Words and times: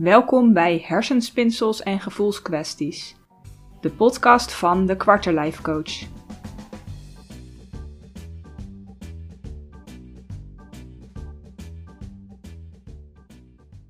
Welkom 0.00 0.52
bij 0.52 0.84
Hersenspinsels 0.86 1.82
en 1.82 2.00
Gevoelskwesties, 2.00 3.16
de 3.80 3.90
podcast 3.90 4.52
van 4.52 4.86
de 4.86 4.96
Quarterlife 4.96 5.62
Coach. 5.62 6.08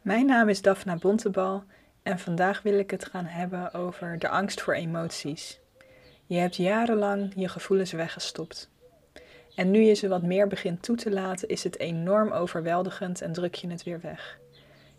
Mijn 0.02 0.26
naam 0.26 0.48
is 0.48 0.62
Daphna 0.62 0.96
Bontebal 0.96 1.64
en 2.02 2.18
vandaag 2.18 2.62
wil 2.62 2.78
ik 2.78 2.90
het 2.90 3.04
gaan 3.04 3.26
hebben 3.26 3.74
over 3.74 4.18
de 4.18 4.28
angst 4.28 4.60
voor 4.60 4.74
emoties. 4.74 5.60
Je 6.26 6.36
hebt 6.36 6.56
jarenlang 6.56 7.32
je 7.36 7.48
gevoelens 7.48 7.92
weggestopt. 7.92 8.70
En 9.54 9.70
nu 9.70 9.80
je 9.80 9.94
ze 9.94 10.08
wat 10.08 10.22
meer 10.22 10.46
begint 10.46 10.82
toe 10.82 10.96
te 10.96 11.10
laten, 11.10 11.48
is 11.48 11.64
het 11.64 11.78
enorm 11.78 12.30
overweldigend 12.30 13.20
en 13.20 13.32
druk 13.32 13.54
je 13.54 13.68
het 13.68 13.82
weer 13.82 14.00
weg. 14.00 14.40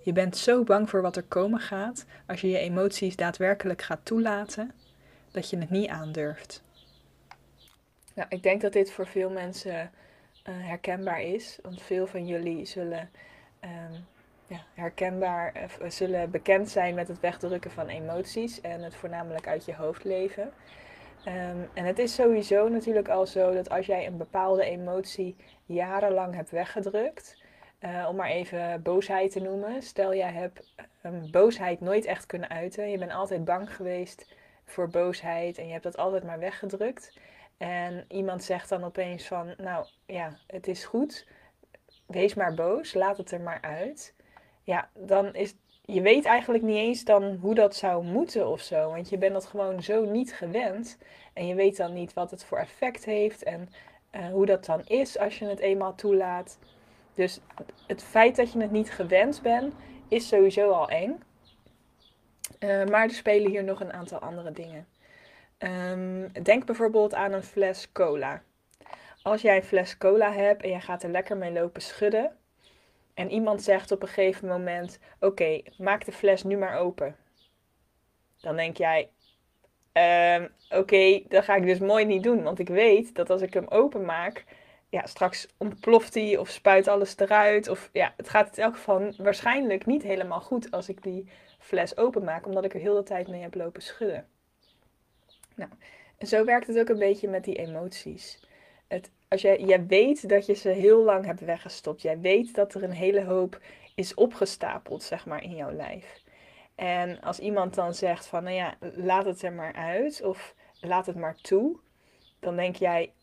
Je 0.03 0.13
bent 0.13 0.37
zo 0.37 0.63
bang 0.63 0.89
voor 0.89 1.01
wat 1.01 1.15
er 1.15 1.23
komen 1.23 1.59
gaat 1.59 2.05
als 2.27 2.41
je 2.41 2.49
je 2.49 2.57
emoties 2.57 3.15
daadwerkelijk 3.15 3.81
gaat 3.81 4.05
toelaten, 4.05 4.71
dat 5.31 5.49
je 5.49 5.57
het 5.57 5.69
niet 5.69 5.89
aandurft. 5.89 6.63
Nou, 8.15 8.27
ik 8.29 8.43
denk 8.43 8.61
dat 8.61 8.73
dit 8.73 8.91
voor 8.91 9.07
veel 9.07 9.29
mensen 9.29 9.73
uh, 9.73 9.83
herkenbaar 10.45 11.21
is, 11.21 11.59
want 11.61 11.81
veel 11.81 12.07
van 12.07 12.27
jullie 12.27 12.65
zullen 12.65 13.09
um, 13.61 14.05
ja, 14.47 14.63
herkenbaar, 14.73 15.53
uh, 15.81 15.89
zullen 15.89 16.31
bekend 16.31 16.69
zijn 16.69 16.95
met 16.95 17.07
het 17.07 17.19
wegdrukken 17.19 17.71
van 17.71 17.87
emoties 17.87 18.61
en 18.61 18.81
het 18.81 18.95
voornamelijk 18.95 19.47
uit 19.47 19.65
je 19.65 19.75
hoofd 19.75 20.03
leven. 20.03 20.51
Um, 21.27 21.69
en 21.73 21.85
het 21.85 21.99
is 21.99 22.15
sowieso 22.15 22.67
natuurlijk 22.67 23.07
al 23.07 23.25
zo 23.25 23.53
dat 23.53 23.69
als 23.69 23.85
jij 23.85 24.07
een 24.07 24.17
bepaalde 24.17 24.63
emotie 24.63 25.35
jarenlang 25.65 26.35
hebt 26.35 26.49
weggedrukt, 26.49 27.42
uh, 27.85 28.05
om 28.09 28.15
maar 28.15 28.29
even 28.29 28.81
boosheid 28.81 29.31
te 29.31 29.39
noemen. 29.39 29.81
Stel, 29.81 30.15
jij 30.15 30.31
hebt 30.31 30.73
um, 31.05 31.31
boosheid 31.31 31.79
nooit 31.79 32.05
echt 32.05 32.25
kunnen 32.25 32.49
uiten. 32.49 32.89
Je 32.89 32.97
bent 32.97 33.11
altijd 33.11 33.45
bang 33.45 33.75
geweest 33.75 34.35
voor 34.65 34.89
boosheid 34.89 35.57
en 35.57 35.65
je 35.65 35.71
hebt 35.71 35.83
dat 35.83 35.97
altijd 35.97 36.23
maar 36.23 36.39
weggedrukt. 36.39 37.19
En 37.57 38.05
iemand 38.07 38.43
zegt 38.43 38.69
dan 38.69 38.83
opeens 38.83 39.27
van, 39.27 39.53
nou 39.57 39.85
ja, 40.05 40.37
het 40.47 40.67
is 40.67 40.85
goed, 40.85 41.27
wees 42.05 42.33
maar 42.33 42.53
boos, 42.53 42.93
laat 42.93 43.17
het 43.17 43.31
er 43.31 43.41
maar 43.41 43.61
uit. 43.61 44.13
Ja, 44.63 44.89
dan 44.93 45.33
is, 45.33 45.55
je 45.81 46.01
weet 46.01 46.25
eigenlijk 46.25 46.63
niet 46.63 46.77
eens 46.77 47.03
dan 47.03 47.37
hoe 47.41 47.55
dat 47.55 47.75
zou 47.75 48.03
moeten 48.03 48.47
of 48.47 48.61
zo. 48.61 48.89
Want 48.89 49.09
je 49.09 49.17
bent 49.17 49.33
dat 49.33 49.45
gewoon 49.45 49.83
zo 49.83 50.05
niet 50.05 50.33
gewend. 50.33 50.97
En 51.33 51.47
je 51.47 51.55
weet 51.55 51.77
dan 51.77 51.93
niet 51.93 52.13
wat 52.13 52.31
het 52.31 52.43
voor 52.43 52.57
effect 52.57 53.05
heeft 53.05 53.43
en 53.43 53.69
uh, 54.11 54.27
hoe 54.27 54.45
dat 54.45 54.65
dan 54.65 54.81
is 54.85 55.17
als 55.17 55.39
je 55.39 55.45
het 55.45 55.59
eenmaal 55.59 55.95
toelaat. 55.95 56.57
Dus 57.13 57.39
het 57.87 58.03
feit 58.03 58.35
dat 58.35 58.51
je 58.51 58.59
het 58.59 58.71
niet 58.71 58.91
gewend 58.91 59.41
bent, 59.41 59.73
is 60.07 60.27
sowieso 60.27 60.71
al 60.71 60.89
eng. 60.89 61.23
Uh, 62.59 62.85
maar 62.85 63.03
er 63.03 63.09
spelen 63.13 63.51
hier 63.51 63.63
nog 63.63 63.79
een 63.79 63.93
aantal 63.93 64.19
andere 64.19 64.51
dingen. 64.51 64.87
Um, 65.59 66.31
denk 66.43 66.65
bijvoorbeeld 66.65 67.13
aan 67.13 67.33
een 67.33 67.43
fles 67.43 67.91
cola. 67.91 68.43
Als 69.21 69.41
jij 69.41 69.55
een 69.55 69.63
fles 69.63 69.97
cola 69.97 70.33
hebt 70.33 70.63
en 70.63 70.69
jij 70.69 70.81
gaat 70.81 71.03
er 71.03 71.09
lekker 71.09 71.37
mee 71.37 71.51
lopen 71.51 71.81
schudden. 71.81 72.37
En 73.13 73.31
iemand 73.31 73.63
zegt 73.63 73.91
op 73.91 74.01
een 74.01 74.07
gegeven 74.07 74.47
moment: 74.47 74.99
Oké, 75.19 75.61
maak 75.77 76.05
de 76.05 76.11
fles 76.11 76.43
nu 76.43 76.57
maar 76.57 76.77
open. 76.77 77.15
Dan 78.41 78.55
denk 78.55 78.77
jij: 78.77 79.09
um, 79.93 80.49
Oké, 80.69 80.77
okay, 80.77 81.25
dat 81.29 81.43
ga 81.43 81.55
ik 81.55 81.65
dus 81.65 81.79
mooi 81.79 82.05
niet 82.05 82.23
doen. 82.23 82.43
Want 82.43 82.59
ik 82.59 82.67
weet 82.67 83.15
dat 83.15 83.29
als 83.29 83.41
ik 83.41 83.53
hem 83.53 83.67
open 83.67 84.05
maak, 84.05 84.45
ja, 84.93 85.05
straks 85.05 85.47
ontploft 85.57 86.13
hij 86.13 86.37
of 86.37 86.49
spuit 86.49 86.87
alles 86.87 87.17
eruit. 87.17 87.67
Of 87.67 87.89
ja, 87.93 88.13
het 88.17 88.29
gaat 88.29 88.57
in 88.57 88.63
elk 88.63 88.75
geval 88.75 89.13
waarschijnlijk 89.17 89.85
niet 89.85 90.03
helemaal 90.03 90.41
goed 90.41 90.71
als 90.71 90.89
ik 90.89 91.03
die 91.03 91.29
fles 91.59 91.97
openmaak, 91.97 92.45
omdat 92.45 92.65
ik 92.65 92.73
er 92.73 92.79
heel 92.79 92.95
de 92.95 93.03
tijd 93.03 93.27
mee 93.27 93.41
heb 93.41 93.55
lopen 93.55 93.81
schudden. 93.81 94.27
Nou, 95.55 95.69
en 96.17 96.27
zo 96.27 96.45
werkt 96.45 96.67
het 96.67 96.79
ook 96.79 96.89
een 96.89 96.99
beetje 96.99 97.27
met 97.27 97.43
die 97.43 97.55
emoties. 97.55 98.47
Het, 98.87 99.11
als 99.27 99.41
jij, 99.41 99.59
jij 99.59 99.85
weet 99.85 100.29
dat 100.29 100.45
je 100.45 100.53
ze 100.53 100.69
heel 100.69 101.03
lang 101.03 101.25
hebt 101.25 101.39
weggestopt, 101.39 102.01
jij 102.01 102.19
weet 102.19 102.55
dat 102.55 102.73
er 102.73 102.83
een 102.83 102.91
hele 102.91 103.23
hoop 103.23 103.61
is 103.95 104.13
opgestapeld, 104.13 105.03
zeg 105.03 105.25
maar, 105.25 105.43
in 105.43 105.55
jouw 105.55 105.71
lijf. 105.71 106.21
En 106.75 107.21
als 107.21 107.39
iemand 107.39 107.75
dan 107.75 107.93
zegt 107.93 108.25
van, 108.25 108.43
nou 108.43 108.55
ja, 108.55 108.75
laat 108.79 109.25
het 109.25 109.41
er 109.41 109.53
maar 109.53 109.73
uit 109.73 110.21
of 110.23 110.55
laat 110.79 111.05
het 111.05 111.15
maar 111.15 111.35
toe, 111.35 111.79
dan 112.39 112.55
denk 112.55 112.75
jij, 112.75 113.13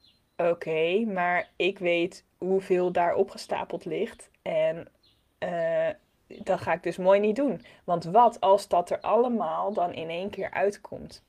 Oké, 0.49 1.05
maar 1.07 1.51
ik 1.57 1.79
weet 1.79 2.25
hoeveel 2.39 2.93
daar 2.93 3.15
opgestapeld 3.15 3.85
ligt. 3.85 4.31
En 4.43 4.89
uh, 5.39 5.89
dat 6.27 6.61
ga 6.61 6.73
ik 6.73 6.83
dus 6.83 6.97
mooi 6.97 7.21
niet 7.21 7.37
doen. 7.37 7.65
Want 7.85 8.05
wat 8.05 8.41
als 8.41 8.69
dat 8.69 8.91
er 8.91 9.01
allemaal 9.01 9.73
dan 9.73 9.93
in 9.93 10.09
één 10.09 10.31
keer 10.31 10.51
uitkomt? 10.51 11.25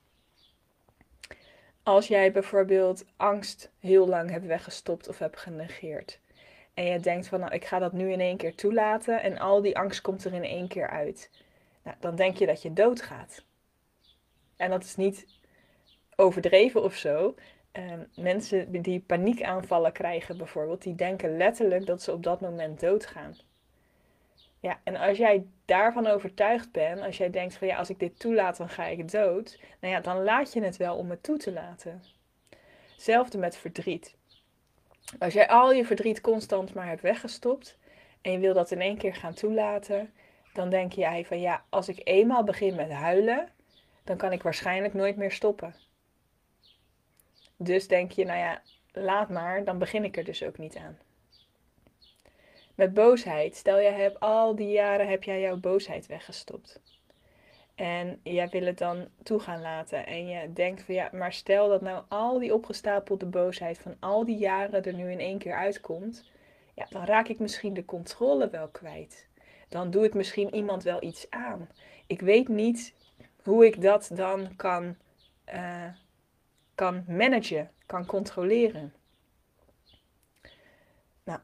Als 1.83 2.07
jij 2.07 2.31
bijvoorbeeld 2.31 3.05
angst 3.17 3.71
heel 3.79 4.07
lang 4.07 4.29
hebt 4.29 4.45
weggestopt 4.45 5.07
of 5.07 5.19
hebt 5.19 5.37
genegeerd. 5.37 6.19
En 6.73 6.85
je 6.85 6.99
denkt 6.99 7.27
van 7.27 7.39
nou, 7.39 7.53
ik 7.53 7.65
ga 7.65 7.79
dat 7.79 7.93
nu 7.93 8.11
in 8.11 8.19
één 8.19 8.37
keer 8.37 8.55
toelaten 8.55 9.21
en 9.21 9.37
al 9.37 9.61
die 9.61 9.77
angst 9.77 10.01
komt 10.01 10.25
er 10.25 10.33
in 10.33 10.43
één 10.43 10.67
keer 10.67 10.89
uit. 10.89 11.29
Nou, 11.83 11.97
dan 11.99 12.15
denk 12.15 12.37
je 12.37 12.45
dat 12.45 12.61
je 12.61 12.73
doodgaat. 12.73 13.43
En 14.55 14.69
dat 14.69 14.83
is 14.83 14.95
niet 14.95 15.25
overdreven 16.15 16.83
of 16.83 16.95
zo. 16.95 17.35
Uh, 17.73 17.93
mensen 18.15 18.81
die 18.81 18.99
paniekaanvallen 18.99 19.91
krijgen 19.91 20.37
bijvoorbeeld, 20.37 20.81
die 20.81 20.95
denken 20.95 21.37
letterlijk 21.37 21.85
dat 21.85 22.01
ze 22.01 22.11
op 22.11 22.23
dat 22.23 22.41
moment 22.41 22.79
doodgaan. 22.79 23.35
Ja, 24.59 24.79
en 24.83 24.95
als 24.95 25.17
jij 25.17 25.45
daarvan 25.65 26.07
overtuigd 26.07 26.71
bent, 26.71 27.01
als 27.01 27.17
jij 27.17 27.29
denkt 27.29 27.55
van 27.55 27.67
ja, 27.67 27.77
als 27.77 27.89
ik 27.89 27.99
dit 27.99 28.19
toelaat, 28.19 28.57
dan 28.57 28.69
ga 28.69 28.85
ik 28.85 29.11
dood, 29.11 29.59
nou 29.79 29.93
ja, 29.93 29.99
dan 29.99 30.23
laat 30.23 30.53
je 30.53 30.63
het 30.63 30.77
wel 30.77 30.97
om 30.97 31.09
het 31.09 31.23
toe 31.23 31.37
te 31.37 31.51
laten. 31.51 32.03
Hetzelfde 32.91 33.37
met 33.37 33.57
verdriet. 33.57 34.15
Als 35.19 35.33
jij 35.33 35.47
al 35.47 35.73
je 35.73 35.85
verdriet 35.85 36.21
constant 36.21 36.73
maar 36.73 36.87
hebt 36.87 37.01
weggestopt 37.01 37.77
en 38.21 38.31
je 38.31 38.39
wil 38.39 38.53
dat 38.53 38.71
in 38.71 38.81
één 38.81 38.97
keer 38.97 39.15
gaan 39.15 39.33
toelaten, 39.33 40.13
dan 40.53 40.69
denk 40.69 40.93
jij 40.93 41.25
van 41.25 41.39
ja, 41.39 41.63
als 41.69 41.89
ik 41.89 42.01
eenmaal 42.03 42.43
begin 42.43 42.75
met 42.75 42.91
huilen, 42.91 43.49
dan 44.03 44.17
kan 44.17 44.31
ik 44.31 44.43
waarschijnlijk 44.43 44.93
nooit 44.93 45.15
meer 45.15 45.31
stoppen. 45.31 45.75
Dus 47.63 47.87
denk 47.87 48.11
je, 48.11 48.25
nou 48.25 48.39
ja, 48.39 48.61
laat 48.91 49.29
maar, 49.29 49.63
dan 49.63 49.77
begin 49.77 50.03
ik 50.03 50.17
er 50.17 50.23
dus 50.23 50.43
ook 50.43 50.57
niet 50.57 50.75
aan. 50.75 50.97
Met 52.75 52.93
boosheid. 52.93 53.55
Stel, 53.55 53.81
jij 53.81 53.93
hebt 53.93 54.19
al 54.19 54.55
die 54.55 54.69
jaren 54.69 55.07
heb 55.07 55.23
jij 55.23 55.41
jouw 55.41 55.57
boosheid 55.57 56.05
weggestopt. 56.05 56.81
En 57.75 58.19
jij 58.23 58.49
wil 58.49 58.65
het 58.65 58.77
dan 58.77 59.07
toe 59.23 59.39
gaan 59.39 59.61
laten. 59.61 60.05
En 60.05 60.27
je 60.27 60.53
denkt 60.53 60.83
van 60.83 60.95
ja, 60.95 61.09
maar 61.11 61.33
stel 61.33 61.69
dat 61.69 61.81
nou 61.81 62.03
al 62.07 62.39
die 62.39 62.53
opgestapelde 62.53 63.25
boosheid 63.25 63.79
van 63.79 63.95
al 63.99 64.25
die 64.25 64.37
jaren 64.37 64.83
er 64.83 64.93
nu 64.93 65.11
in 65.11 65.19
één 65.19 65.37
keer 65.37 65.55
uitkomt. 65.55 66.29
Ja, 66.73 66.85
dan 66.89 67.03
raak 67.03 67.27
ik 67.27 67.39
misschien 67.39 67.73
de 67.73 67.85
controle 67.85 68.49
wel 68.49 68.67
kwijt. 68.67 69.27
Dan 69.69 69.91
doe 69.91 70.05
ik 70.05 70.13
misschien 70.13 70.55
iemand 70.55 70.83
wel 70.83 71.03
iets 71.03 71.29
aan. 71.29 71.69
Ik 72.07 72.21
weet 72.21 72.47
niet 72.47 72.93
hoe 73.43 73.65
ik 73.65 73.81
dat 73.81 74.09
dan 74.13 74.55
kan 74.55 74.95
uh, 75.53 75.87
kan 76.75 77.03
managen, 77.07 77.71
kan 77.85 78.05
controleren. 78.05 78.93
Nou, 81.23 81.39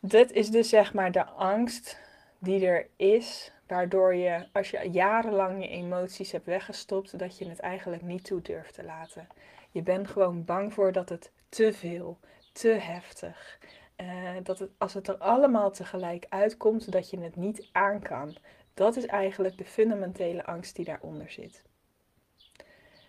dit 0.00 0.32
is 0.32 0.50
dus 0.50 0.68
zeg 0.68 0.94
maar 0.94 1.12
de 1.12 1.24
angst 1.24 1.98
die 2.38 2.66
er 2.66 2.88
is, 2.96 3.52
waardoor 3.66 4.14
je 4.14 4.46
als 4.52 4.70
je 4.70 4.90
jarenlang 4.90 5.62
je 5.62 5.68
emoties 5.68 6.32
hebt 6.32 6.46
weggestopt, 6.46 7.18
dat 7.18 7.38
je 7.38 7.48
het 7.48 7.60
eigenlijk 7.60 8.02
niet 8.02 8.24
toe 8.24 8.42
durft 8.42 8.74
te 8.74 8.84
laten. 8.84 9.26
Je 9.70 9.82
bent 9.82 10.08
gewoon 10.08 10.44
bang 10.44 10.74
voor 10.74 10.92
dat 10.92 11.08
het 11.08 11.32
te 11.48 11.72
veel, 11.72 12.18
te 12.52 12.68
heftig, 12.68 13.58
uh, 13.96 14.30
dat 14.42 14.58
het, 14.58 14.70
als 14.78 14.94
het 14.94 15.08
er 15.08 15.16
allemaal 15.16 15.70
tegelijk 15.70 16.26
uitkomt, 16.28 16.92
dat 16.92 17.10
je 17.10 17.20
het 17.20 17.36
niet 17.36 17.68
aan 17.72 18.00
kan. 18.02 18.36
Dat 18.74 18.96
is 18.96 19.06
eigenlijk 19.06 19.58
de 19.58 19.64
fundamentele 19.64 20.44
angst 20.44 20.76
die 20.76 20.84
daaronder 20.84 21.30
zit. 21.30 21.62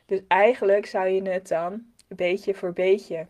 Dus 0.09 0.19
eigenlijk 0.27 0.85
zou 0.85 1.07
je 1.07 1.29
het 1.29 1.47
dan 1.47 1.83
beetje 2.07 2.53
voor 2.53 2.73
beetje 2.73 3.27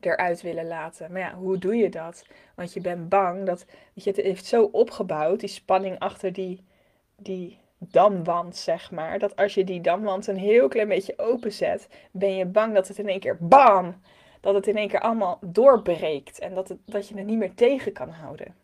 eruit 0.00 0.42
willen 0.42 0.66
laten. 0.66 1.12
Maar 1.12 1.20
ja, 1.20 1.34
hoe 1.34 1.58
doe 1.58 1.76
je 1.76 1.88
dat? 1.88 2.24
Want 2.54 2.72
je 2.72 2.80
bent 2.80 3.08
bang 3.08 3.46
dat, 3.46 3.64
weet 3.94 4.04
je, 4.04 4.10
het 4.10 4.20
heeft 4.20 4.44
zo 4.44 4.68
opgebouwd, 4.72 5.40
die 5.40 5.48
spanning 5.48 5.98
achter 5.98 6.32
die, 6.32 6.64
die 7.16 7.58
damwand, 7.78 8.56
zeg 8.56 8.90
maar. 8.90 9.18
Dat 9.18 9.36
als 9.36 9.54
je 9.54 9.64
die 9.64 9.80
damwand 9.80 10.26
een 10.26 10.36
heel 10.36 10.68
klein 10.68 10.88
beetje 10.88 11.18
openzet, 11.18 11.88
ben 12.10 12.36
je 12.36 12.46
bang 12.46 12.74
dat 12.74 12.88
het 12.88 12.98
in 12.98 13.08
één 13.08 13.20
keer 13.20 13.38
bam, 13.40 14.00
dat 14.40 14.54
het 14.54 14.66
in 14.66 14.76
één 14.76 14.88
keer 14.88 15.00
allemaal 15.00 15.38
doorbreekt 15.40 16.38
en 16.38 16.54
dat, 16.54 16.76
dat 16.84 17.08
je 17.08 17.16
het 17.16 17.26
niet 17.26 17.38
meer 17.38 17.54
tegen 17.54 17.92
kan 17.92 18.10
houden. 18.10 18.54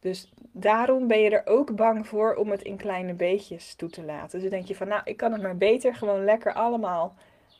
Dus 0.00 0.32
daarom 0.52 1.06
ben 1.06 1.20
je 1.20 1.30
er 1.30 1.46
ook 1.46 1.76
bang 1.76 2.06
voor 2.06 2.34
om 2.34 2.50
het 2.50 2.62
in 2.62 2.76
kleine 2.76 3.14
beetjes 3.14 3.74
toe 3.74 3.90
te 3.90 4.02
laten. 4.02 4.40
Dus 4.40 4.50
denk 4.50 4.66
je 4.66 4.74
van, 4.74 4.88
nou, 4.88 5.02
ik 5.04 5.16
kan 5.16 5.32
het 5.32 5.42
maar 5.42 5.56
beter 5.56 5.94
gewoon 5.94 6.24
lekker 6.24 6.52
allemaal 6.52 7.14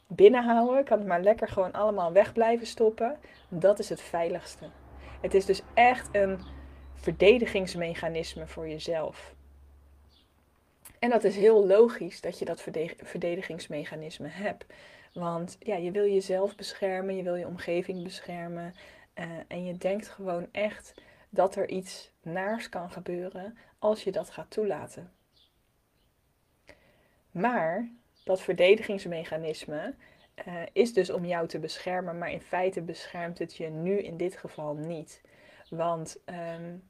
binnenhouden. 0.06 0.78
Ik 0.78 0.84
kan 0.84 0.98
het 0.98 1.06
maar 1.06 1.22
lekker 1.22 1.48
gewoon 1.48 1.72
allemaal 1.72 2.12
weg 2.12 2.32
blijven 2.32 2.66
stoppen. 2.66 3.16
Dat 3.48 3.78
is 3.78 3.88
het 3.88 4.00
veiligste. 4.00 4.64
Het 5.20 5.34
is 5.34 5.44
dus 5.44 5.62
echt 5.74 6.08
een 6.12 6.38
verdedigingsmechanisme 6.94 8.46
voor 8.46 8.68
jezelf. 8.68 9.34
En 10.98 11.10
dat 11.10 11.24
is 11.24 11.36
heel 11.36 11.66
logisch 11.66 12.20
dat 12.20 12.38
je 12.38 12.44
dat 12.44 12.64
verdedigingsmechanisme 13.02 14.28
hebt. 14.28 14.66
Want 15.12 15.56
ja, 15.60 15.76
je 15.76 15.90
wil 15.90 16.06
jezelf 16.06 16.56
beschermen, 16.56 17.16
je 17.16 17.22
wil 17.22 17.34
je 17.34 17.46
omgeving 17.46 18.02
beschermen. 18.02 18.74
Uh, 19.14 19.24
en 19.48 19.64
je 19.64 19.76
denkt 19.76 20.08
gewoon 20.08 20.46
echt 20.52 20.94
dat 21.30 21.56
er 21.56 21.68
iets 21.68 22.10
naars 22.22 22.68
kan 22.68 22.90
gebeuren 22.90 23.58
als 23.78 24.04
je 24.04 24.12
dat 24.12 24.30
gaat 24.30 24.50
toelaten. 24.50 25.12
Maar 27.30 27.88
dat 28.24 28.40
verdedigingsmechanisme 28.40 29.94
uh, 30.46 30.62
is 30.72 30.92
dus 30.92 31.10
om 31.10 31.24
jou 31.24 31.48
te 31.48 31.58
beschermen, 31.58 32.18
maar 32.18 32.30
in 32.30 32.40
feite 32.40 32.82
beschermt 32.82 33.38
het 33.38 33.56
je 33.56 33.68
nu 33.68 33.98
in 33.98 34.16
dit 34.16 34.36
geval 34.36 34.74
niet. 34.74 35.20
Want 35.70 36.16
um, 36.26 36.82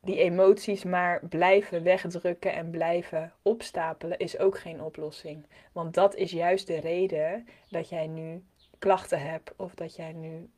die 0.00 0.18
emoties 0.18 0.84
maar 0.84 1.26
blijven 1.28 1.82
wegdrukken 1.82 2.52
en 2.52 2.70
blijven 2.70 3.32
opstapelen 3.42 4.18
is 4.18 4.38
ook 4.38 4.58
geen 4.58 4.82
oplossing. 4.82 5.46
Want 5.72 5.94
dat 5.94 6.14
is 6.14 6.30
juist 6.30 6.66
de 6.66 6.80
reden 6.80 7.46
dat 7.68 7.88
jij 7.88 8.06
nu 8.06 8.44
klachten 8.78 9.22
hebt 9.22 9.52
of 9.56 9.74
dat 9.74 9.96
jij 9.96 10.12
nu 10.12 10.50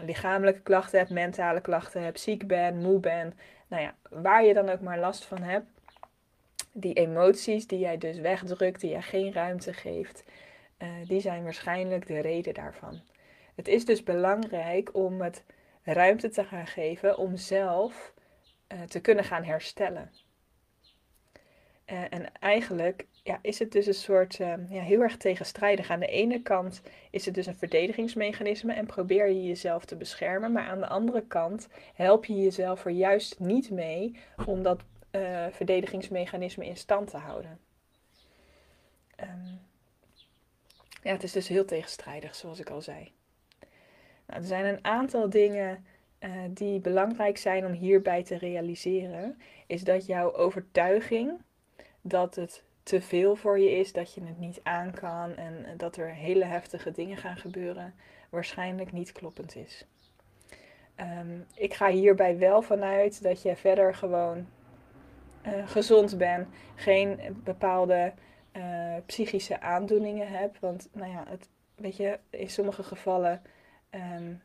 lichamelijke 0.00 0.60
klachten 0.60 0.98
hebt, 0.98 1.10
mentale 1.10 1.60
klachten 1.60 2.02
hebt, 2.02 2.20
ziek 2.20 2.46
bent, 2.46 2.82
moe 2.82 3.00
bent. 3.00 3.34
Nou 3.66 3.82
ja, 3.82 3.94
waar 4.10 4.44
je 4.44 4.54
dan 4.54 4.68
ook 4.68 4.80
maar 4.80 4.98
last 4.98 5.24
van 5.24 5.42
hebt. 5.42 5.66
Die 6.72 6.94
emoties 6.94 7.66
die 7.66 7.78
jij 7.78 7.98
dus 7.98 8.18
wegdrukt, 8.18 8.80
die 8.80 8.90
jij 8.90 9.02
geen 9.02 9.32
ruimte 9.32 9.72
geeft, 9.72 10.24
uh, 10.78 10.88
die 11.06 11.20
zijn 11.20 11.42
waarschijnlijk 11.42 12.06
de 12.06 12.20
reden 12.20 12.54
daarvan. 12.54 13.00
Het 13.54 13.68
is 13.68 13.84
dus 13.84 14.02
belangrijk 14.02 14.90
om 14.94 15.20
het 15.20 15.44
ruimte 15.82 16.28
te 16.28 16.44
gaan 16.44 16.66
geven 16.66 17.18
om 17.18 17.36
zelf 17.36 18.12
uh, 18.68 18.82
te 18.82 19.00
kunnen 19.00 19.24
gaan 19.24 19.44
herstellen. 19.44 20.10
Uh, 21.86 22.02
en 22.10 22.32
eigenlijk 22.38 23.06
ja, 23.22 23.38
is 23.42 23.58
het 23.58 23.72
dus 23.72 23.86
een 23.86 23.94
soort 23.94 24.38
uh, 24.38 24.54
ja, 24.70 24.82
heel 24.82 25.00
erg 25.00 25.16
tegenstrijdig. 25.16 25.90
Aan 25.90 26.00
de 26.00 26.06
ene 26.06 26.42
kant 26.42 26.82
is 27.10 27.24
het 27.24 27.34
dus 27.34 27.46
een 27.46 27.56
verdedigingsmechanisme 27.56 28.72
en 28.72 28.86
probeer 28.86 29.28
je 29.28 29.46
jezelf 29.46 29.84
te 29.84 29.96
beschermen. 29.96 30.52
Maar 30.52 30.66
aan 30.66 30.80
de 30.80 30.88
andere 30.88 31.26
kant 31.26 31.68
help 31.94 32.24
je 32.24 32.34
jezelf 32.34 32.84
er 32.84 32.90
juist 32.90 33.38
niet 33.38 33.70
mee 33.70 34.16
om 34.46 34.62
dat 34.62 34.84
verdedigingsmechanisme 35.50 36.66
in 36.66 36.76
stand 36.76 37.10
te 37.10 37.16
houden. 37.16 37.58
Um, 39.20 39.60
ja, 41.02 41.12
het 41.12 41.22
is 41.22 41.32
dus 41.32 41.48
heel 41.48 41.64
tegenstrijdig, 41.64 42.34
zoals 42.34 42.60
ik 42.60 42.70
al 42.70 42.82
zei. 42.82 43.12
Nou, 44.26 44.40
er 44.40 44.46
zijn 44.46 44.64
een 44.64 44.84
aantal 44.84 45.30
dingen 45.30 45.86
uh, 46.20 46.30
die 46.50 46.80
belangrijk 46.80 47.38
zijn 47.38 47.66
om 47.66 47.72
hierbij 47.72 48.22
te 48.22 48.38
realiseren, 48.38 49.38
is 49.66 49.84
dat 49.84 50.06
jouw 50.06 50.34
overtuiging 50.34 51.40
dat 52.00 52.34
het 52.34 52.64
te 52.82 53.00
veel 53.00 53.36
voor 53.36 53.58
je 53.58 53.70
is, 53.70 53.92
dat 53.92 54.14
je 54.14 54.24
het 54.24 54.38
niet 54.38 54.60
aan 54.62 54.90
kan 54.90 55.36
en 55.36 55.76
dat 55.76 55.96
er 55.96 56.14
hele 56.14 56.44
heftige 56.44 56.90
dingen 56.90 57.16
gaan 57.16 57.36
gebeuren, 57.36 57.94
waarschijnlijk 58.30 58.92
niet 58.92 59.12
kloppend 59.12 59.56
is. 59.56 59.86
Um, 60.96 61.46
ik 61.54 61.74
ga 61.74 61.88
hierbij 61.88 62.38
wel 62.38 62.62
vanuit 62.62 63.22
dat 63.22 63.42
je 63.42 63.56
verder 63.56 63.94
gewoon 63.94 64.46
uh, 65.46 65.68
gezond 65.68 66.18
bent, 66.18 66.48
geen 66.74 67.20
bepaalde 67.44 68.12
uh, 68.52 68.96
psychische 69.06 69.60
aandoeningen 69.60 70.28
hebt. 70.28 70.60
Want 70.60 70.88
nou 70.92 71.10
ja, 71.10 71.24
het, 71.28 71.48
weet 71.74 71.96
je, 71.96 72.18
in 72.30 72.50
sommige 72.50 72.82
gevallen 72.82 73.42
um, 73.90 74.42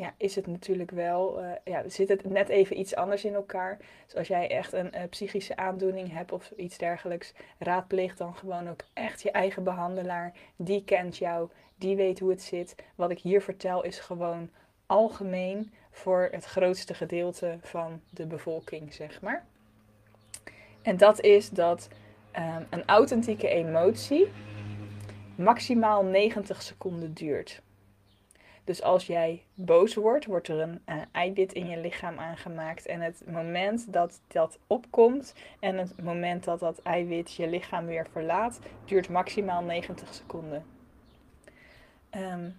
ja, 0.00 0.14
is 0.16 0.34
het 0.34 0.46
natuurlijk 0.46 0.90
wel, 0.90 1.42
uh, 1.42 1.50
ja, 1.64 1.88
zit 1.88 2.08
het 2.08 2.24
net 2.30 2.48
even 2.48 2.78
iets 2.78 2.94
anders 2.94 3.24
in 3.24 3.34
elkaar. 3.34 3.78
Dus 4.04 4.14
als 4.14 4.28
jij 4.28 4.50
echt 4.50 4.72
een 4.72 4.90
uh, 4.94 5.00
psychische 5.10 5.56
aandoening 5.56 6.12
hebt 6.12 6.32
of 6.32 6.52
iets 6.56 6.78
dergelijks, 6.78 7.32
raadpleeg 7.58 8.16
dan 8.16 8.36
gewoon 8.36 8.68
ook 8.68 8.80
echt 8.92 9.22
je 9.22 9.30
eigen 9.30 9.64
behandelaar. 9.64 10.32
Die 10.56 10.84
kent 10.84 11.16
jou, 11.16 11.48
die 11.76 11.96
weet 11.96 12.18
hoe 12.18 12.30
het 12.30 12.42
zit. 12.42 12.74
Wat 12.94 13.10
ik 13.10 13.18
hier 13.18 13.42
vertel 13.42 13.82
is 13.84 13.98
gewoon 13.98 14.50
algemeen 14.86 15.72
voor 15.90 16.28
het 16.30 16.44
grootste 16.44 16.94
gedeelte 16.94 17.58
van 17.60 18.00
de 18.10 18.26
bevolking, 18.26 18.94
zeg 18.94 19.20
maar. 19.20 19.44
En 20.82 20.96
dat 20.96 21.20
is 21.20 21.50
dat 21.50 21.88
um, 22.36 22.66
een 22.70 22.84
authentieke 22.86 23.48
emotie 23.48 24.28
maximaal 25.36 26.04
90 26.04 26.62
seconden 26.62 27.14
duurt. 27.14 27.62
Dus 28.66 28.82
als 28.82 29.06
jij 29.06 29.42
boos 29.54 29.94
wordt, 29.94 30.24
wordt 30.24 30.48
er 30.48 30.60
een 30.60 30.80
uh, 30.88 30.96
eiwit 31.12 31.52
in 31.52 31.66
je 31.66 31.76
lichaam 31.76 32.18
aangemaakt. 32.18 32.86
En 32.86 33.00
het 33.00 33.22
moment 33.26 33.92
dat 33.92 34.20
dat 34.26 34.58
opkomt 34.66 35.34
en 35.60 35.78
het 35.78 36.02
moment 36.02 36.44
dat 36.44 36.60
dat 36.60 36.82
eiwit 36.82 37.34
je 37.34 37.48
lichaam 37.48 37.86
weer 37.86 38.06
verlaat, 38.12 38.58
duurt 38.84 39.08
maximaal 39.08 39.62
90 39.62 40.14
seconden. 40.14 40.64
Um, 42.10 42.56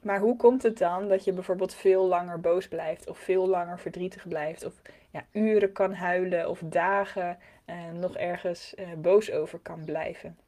maar 0.00 0.20
hoe 0.20 0.36
komt 0.36 0.62
het 0.62 0.78
dan 0.78 1.08
dat 1.08 1.24
je 1.24 1.32
bijvoorbeeld 1.32 1.74
veel 1.74 2.06
langer 2.06 2.40
boos 2.40 2.68
blijft 2.68 3.08
of 3.08 3.18
veel 3.18 3.48
langer 3.48 3.78
verdrietig 3.78 4.28
blijft 4.28 4.64
of 4.64 4.82
ja, 5.10 5.24
uren 5.32 5.72
kan 5.72 5.92
huilen 5.92 6.50
of 6.50 6.60
dagen 6.64 7.38
uh, 7.66 7.76
nog 7.92 8.16
ergens 8.16 8.74
uh, 8.78 8.92
boos 8.96 9.30
over 9.30 9.58
kan 9.58 9.84
blijven? 9.84 10.38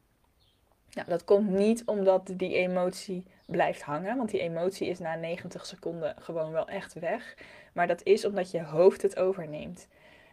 Nou, 0.91 1.09
dat 1.09 1.23
komt 1.23 1.49
niet 1.49 1.85
omdat 1.85 2.33
die 2.35 2.55
emotie 2.55 3.23
blijft 3.51 3.81
hangen, 3.81 4.17
want 4.17 4.29
die 4.29 4.39
emotie 4.39 4.87
is 4.87 4.99
na 4.99 5.15
90 5.15 5.65
seconden 5.65 6.15
gewoon 6.19 6.51
wel 6.51 6.67
echt 6.67 6.93
weg. 6.93 7.37
Maar 7.73 7.87
dat 7.87 8.03
is 8.03 8.25
omdat 8.25 8.51
je 8.51 8.63
hoofd 8.63 9.01
het 9.01 9.17
overneemt. 9.17 9.87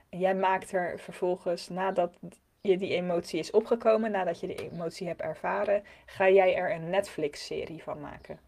En 0.08 0.18
jij 0.18 0.34
maakt 0.34 0.72
er 0.72 0.98
vervolgens, 0.98 1.68
nadat 1.68 2.18
je 2.60 2.78
die 2.78 2.94
emotie 2.94 3.38
is 3.38 3.50
opgekomen, 3.50 4.10
nadat 4.10 4.40
je 4.40 4.46
de 4.46 4.70
emotie 4.70 5.06
hebt 5.06 5.20
ervaren, 5.20 5.82
ga 6.06 6.28
jij 6.28 6.56
er 6.56 6.74
een 6.74 6.90
Netflix-serie 6.90 7.82
van 7.82 8.00
maken. 8.00 8.38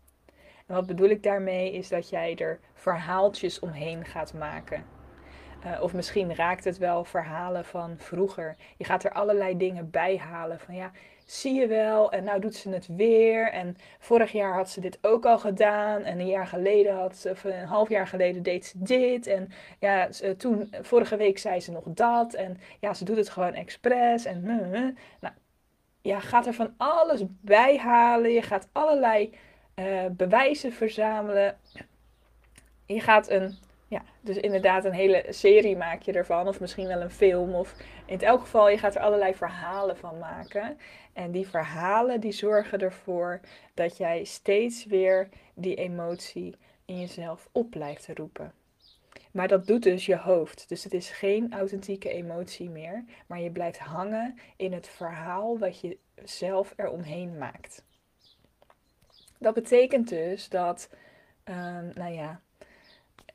En 0.67 0.75
wat 0.75 0.87
bedoel 0.87 1.09
ik 1.09 1.23
daarmee 1.23 1.73
is 1.73 1.89
dat 1.89 2.09
jij 2.09 2.37
er 2.37 2.61
verhaaltjes 2.75 3.59
omheen 3.59 4.05
gaat 4.05 4.35
maken. 4.35 4.85
Uh, 5.67 5.83
of 5.83 5.95
misschien 5.95 6.35
raakt 6.35 6.65
het 6.65 6.79
wel 6.79 7.05
verhalen 7.05 7.65
van 7.65 7.95
vroeger. 7.99 8.57
Je 8.77 8.85
gaat 8.85 9.05
er 9.05 9.13
allerlei 9.13 9.57
dingen 9.57 9.91
bij 9.91 10.17
halen. 10.17 10.61
Van 10.61 10.75
ja, 10.75 10.91
zie 11.31 11.55
je 11.55 11.67
wel. 11.67 12.13
En 12.13 12.25
nou 12.25 12.41
doet 12.41 12.55
ze 12.55 12.71
het 12.71 12.87
weer. 12.87 13.51
En 13.51 13.77
vorig 13.99 14.33
jaar 14.33 14.55
had 14.55 14.71
ze 14.71 14.81
dit 14.81 14.99
ook 15.03 15.27
al 15.27 15.39
gedaan. 15.39 16.03
En 16.03 16.19
een 16.19 16.27
jaar 16.27 16.47
geleden 16.47 16.95
had 16.95 17.17
ze, 17.17 17.31
of 17.31 17.45
een 17.45 17.67
half 17.67 17.89
jaar 17.89 18.07
geleden 18.07 18.43
deed 18.43 18.67
ze 18.67 18.75
dit. 18.77 19.27
En 19.27 19.49
ja, 19.79 20.09
toen, 20.37 20.75
vorige 20.81 21.17
week 21.17 21.39
zei 21.39 21.61
ze 21.61 21.73
nog 21.73 21.85
dat. 21.87 22.35
En 22.35 22.61
ja, 22.81 22.95
ze 22.95 23.05
doet 23.05 23.17
het 23.17 23.29
gewoon 23.29 23.55
expres. 23.55 24.25
En 24.25 24.43
nou, 25.21 25.35
ja, 26.01 26.21
gaat 26.21 26.47
er 26.47 26.55
van 26.55 26.75
alles 26.77 27.23
bij 27.29 27.77
halen. 27.79 28.31
Je 28.31 28.43
gaat 28.43 28.69
allerlei 28.73 29.35
uh, 29.75 30.07
bewijzen 30.11 30.73
verzamelen. 30.73 31.59
Je 32.87 33.01
gaat 33.01 33.31
een 33.31 33.59
ja, 33.89 34.03
dus 34.21 34.37
inderdaad 34.37 34.85
een 34.85 34.93
hele 34.93 35.25
serie 35.29 35.77
maak 35.77 36.03
je 36.03 36.13
ervan. 36.13 36.49
Of 36.49 36.61
misschien 36.61 36.87
wel 36.87 37.01
een 37.01 37.11
film. 37.11 37.55
Of 37.55 37.75
in 38.07 38.21
elk 38.21 38.41
geval, 38.41 38.69
je 38.69 38.79
gaat 38.79 38.95
er 38.95 39.01
allerlei 39.01 39.35
verhalen 39.35 39.97
van 39.97 40.19
maken. 40.19 40.79
En 41.13 41.31
die 41.31 41.49
verhalen 41.49 42.21
die 42.21 42.33
zorgen 42.33 42.79
ervoor 42.79 43.41
dat 43.75 43.97
jij 43.97 44.25
steeds 44.25 44.85
weer 44.85 45.29
die 45.55 45.75
emotie 45.75 46.57
in 46.85 47.01
jezelf 47.01 47.49
op 47.53 47.71
blijft 47.71 48.09
roepen. 48.15 48.53
Maar 49.33 49.49
dat 49.49 49.67
doet 49.67 49.83
dus 49.83 50.07
je 50.07 50.17
hoofd. 50.17 50.69
Dus 50.69 50.85
het 50.85 50.95
is 50.95 51.11
geen 51.11 51.53
authentieke 51.53 52.11
emotie 52.11 52.71
meer. 52.71 53.05
Maar 53.27 53.41
je 53.41 53.51
blijft 53.51 53.79
hangen 53.79 54.39
in 54.57 54.73
het 54.73 54.89
verhaal 54.89 55.59
wat 55.59 55.81
je 55.81 55.99
zelf 56.25 56.73
eromheen 56.77 57.39
maakt. 57.39 57.85
Dat 59.39 59.55
betekent 59.55 60.09
dus 60.09 60.49
dat, 60.49 60.91
um, 61.45 61.91
nou 61.95 62.13
ja, 62.13 62.41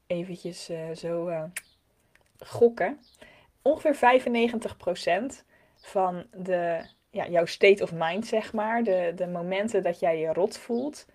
eventjes 0.08 0.70
uh, 0.70 0.92
zo 0.96 1.28
uh, 1.28 1.44
gokken. 2.40 3.00
Ongeveer 3.62 4.22
95% 5.42 5.46
van 5.76 6.26
de, 6.32 6.86
ja, 7.10 7.28
jouw 7.28 7.46
state 7.46 7.84
of 7.84 7.92
mind, 7.94 8.28
zeg 8.28 8.54
maar, 8.54 8.84
de, 8.84 9.12
de 9.16 9.28
momenten 9.28 9.84
dat 9.84 10.00
jij 10.00 10.20
je 10.20 10.34
rot 10.34 10.58
voelt, 10.58 11.06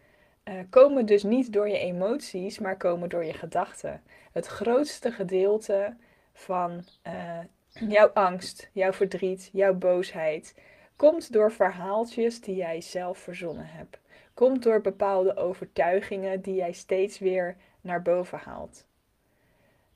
uh, 0.45 0.55
komen 0.71 1.07
dus 1.07 1.23
niet 1.23 1.53
door 1.53 1.69
je 1.69 1.79
emoties, 1.79 2.59
maar 2.59 2.77
komen 2.77 3.09
door 3.09 3.25
je 3.25 3.33
gedachten. 3.33 4.03
Het 4.33 4.47
grootste 4.47 5.13
gedeelte 5.13 5.97
van 6.33 6.85
jouw 7.89 8.09
angst, 8.09 8.71
jouw 8.73 8.93
verdriet, 8.93 9.51
jouw 9.53 9.75
boosheid, 9.75 10.55
komt 10.97 11.33
door 11.33 11.53
verhaaltjes 11.53 12.41
die 12.41 12.57
jij 12.57 12.81
zelf 12.81 13.19
verzonnen 13.19 13.67
hebt. 13.67 13.99
Komt 14.35 14.63
door 14.63 14.81
bepaalde 14.81 15.37
overtuigingen 15.37 16.41
die 16.41 16.55
jij 16.55 16.73
steeds 16.73 17.19
weer 17.19 17.57
naar 17.81 18.03
boven 18.03 18.39
haalt. 18.39 18.87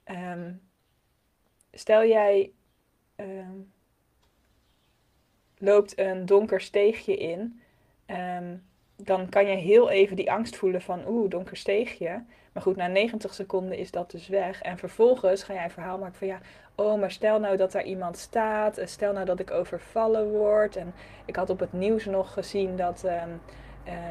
Um, 0.05 0.61
stel 1.73 2.05
jij 2.05 2.53
um, 3.17 3.73
loopt 5.59 5.99
een 5.99 6.27
donker 6.27 6.61
steegje 6.61 7.17
in 7.17 7.61
um, 8.07 8.62
dan 9.05 9.29
kan 9.29 9.47
je 9.47 9.57
heel 9.57 9.91
even 9.91 10.17
die 10.17 10.33
angst 10.33 10.57
voelen 10.57 10.83
van 10.83 11.07
oeh, 11.09 11.31
donker 11.31 11.57
steegje. 11.57 12.25
Maar 12.53 12.62
goed, 12.62 12.77
na 12.77 12.87
90 12.87 13.35
seconden 13.35 13.79
is 13.79 13.91
dat 13.91 14.11
dus 14.11 14.29
weg. 14.29 14.62
En 14.62 14.79
vervolgens 14.79 15.43
ga 15.43 15.55
jij 15.55 15.65
een 15.65 15.71
verhaal 15.71 15.99
maken 15.99 16.15
van 16.15 16.27
ja, 16.27 16.41
oh, 16.75 17.01
maar 17.01 17.11
stel 17.11 17.41
nou 17.41 17.57
dat 17.57 17.73
daar 17.73 17.85
iemand 17.85 18.17
staat. 18.17 18.81
Stel 18.85 19.12
nou 19.12 19.25
dat 19.25 19.41
ik 19.41 19.51
overvallen 19.51 20.31
word. 20.31 20.77
En 20.77 20.95
ik 21.25 21.37
had 21.37 21.51
op 21.51 21.61
het 21.61 21.73
nieuws 21.73 22.05
nog 22.05 22.33
gezien 22.33 22.77
dat 22.77 23.05
ehm, 23.05 23.31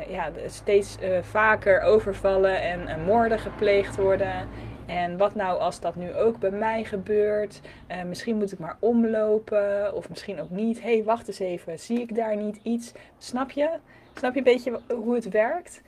ja, 0.09 0.29
steeds 0.47 0.97
uh, 1.01 1.17
vaker 1.21 1.81
overvallen 1.81 2.61
en 2.61 2.79
uh, 2.81 3.05
moorden 3.05 3.39
gepleegd 3.39 3.95
worden. 3.95 4.47
En 4.85 5.17
wat 5.17 5.35
nou 5.35 5.59
als 5.59 5.79
dat 5.79 5.95
nu 5.95 6.13
ook 6.15 6.39
bij 6.39 6.51
mij 6.51 6.83
gebeurt? 6.83 7.61
misschien 8.05 8.37
moet 8.37 8.51
ik 8.51 8.59
maar 8.59 8.77
omlopen 8.79 9.93
of 9.95 10.09
misschien 10.09 10.41
ook 10.41 10.49
niet. 10.49 10.81
Hé, 10.81 10.93
hey, 10.93 11.03
wacht 11.03 11.27
eens 11.27 11.39
even, 11.39 11.79
zie 11.79 11.99
ik 11.99 12.15
daar 12.15 12.35
niet 12.35 12.59
iets? 12.63 12.91
Snap 13.17 13.51
je? 13.51 13.69
Snap 14.13 14.33
je 14.33 14.37
een 14.37 14.43
beetje 14.43 14.79
hoe 14.87 15.15
het 15.15 15.29
werkt? 15.29 15.81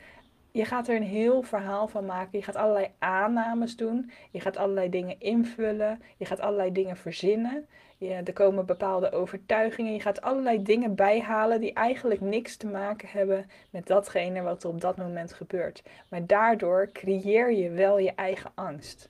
Je 0.53 0.65
gaat 0.65 0.87
er 0.87 0.95
een 0.95 1.03
heel 1.03 1.41
verhaal 1.41 1.87
van 1.87 2.05
maken. 2.05 2.39
Je 2.39 2.43
gaat 2.43 2.55
allerlei 2.55 2.91
aannames 2.99 3.75
doen. 3.75 4.11
Je 4.31 4.39
gaat 4.39 4.57
allerlei 4.57 4.89
dingen 4.89 5.19
invullen. 5.19 6.01
Je 6.17 6.25
gaat 6.25 6.39
allerlei 6.39 6.71
dingen 6.71 6.97
verzinnen. 6.97 7.67
Ja, 7.97 8.23
er 8.23 8.33
komen 8.33 8.65
bepaalde 8.65 9.11
overtuigingen. 9.11 9.93
Je 9.93 9.99
gaat 9.99 10.21
allerlei 10.21 10.63
dingen 10.63 10.95
bijhalen 10.95 11.61
die 11.61 11.73
eigenlijk 11.73 12.21
niks 12.21 12.57
te 12.57 12.67
maken 12.67 13.07
hebben 13.09 13.45
met 13.69 13.87
datgene 13.87 14.41
wat 14.41 14.63
er 14.63 14.69
op 14.69 14.81
dat 14.81 14.97
moment 14.97 15.33
gebeurt. 15.33 15.83
Maar 16.09 16.25
daardoor 16.25 16.89
creëer 16.91 17.51
je 17.51 17.69
wel 17.69 17.97
je 17.97 18.13
eigen 18.15 18.51
angst. 18.55 19.09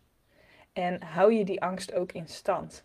En 0.74 1.02
hou 1.02 1.34
je 1.34 1.46
die 1.46 1.62
angst 1.62 1.94
ook 1.94 2.12
in 2.12 2.28
stand. 2.28 2.84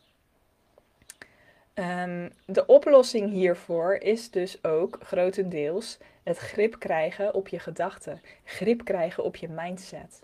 Um, 1.78 2.32
de 2.44 2.66
oplossing 2.66 3.30
hiervoor 3.30 3.94
is 3.94 4.30
dus 4.30 4.64
ook 4.64 4.98
grotendeels 5.02 5.98
het 6.22 6.38
grip 6.38 6.78
krijgen 6.78 7.34
op 7.34 7.48
je 7.48 7.58
gedachten, 7.58 8.20
grip 8.44 8.84
krijgen 8.84 9.24
op 9.24 9.36
je 9.36 9.48
mindset. 9.48 10.22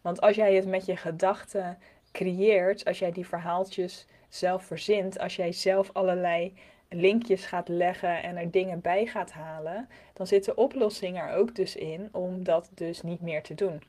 Want 0.00 0.20
als 0.20 0.36
jij 0.36 0.54
het 0.54 0.66
met 0.66 0.86
je 0.86 0.96
gedachten 0.96 1.78
creëert, 2.10 2.84
als 2.84 2.98
jij 2.98 3.12
die 3.12 3.26
verhaaltjes 3.26 4.06
zelf 4.28 4.64
verzint, 4.64 5.18
als 5.18 5.36
jij 5.36 5.52
zelf 5.52 5.90
allerlei 5.92 6.54
linkjes 6.88 7.46
gaat 7.46 7.68
leggen 7.68 8.22
en 8.22 8.36
er 8.36 8.50
dingen 8.50 8.80
bij 8.80 9.06
gaat 9.06 9.30
halen, 9.30 9.88
dan 10.12 10.26
zit 10.26 10.44
de 10.44 10.54
oplossing 10.54 11.18
er 11.18 11.34
ook 11.34 11.54
dus 11.54 11.76
in 11.76 12.08
om 12.12 12.44
dat 12.44 12.70
dus 12.74 13.02
niet 13.02 13.20
meer 13.20 13.42
te 13.42 13.54
doen. 13.54 13.82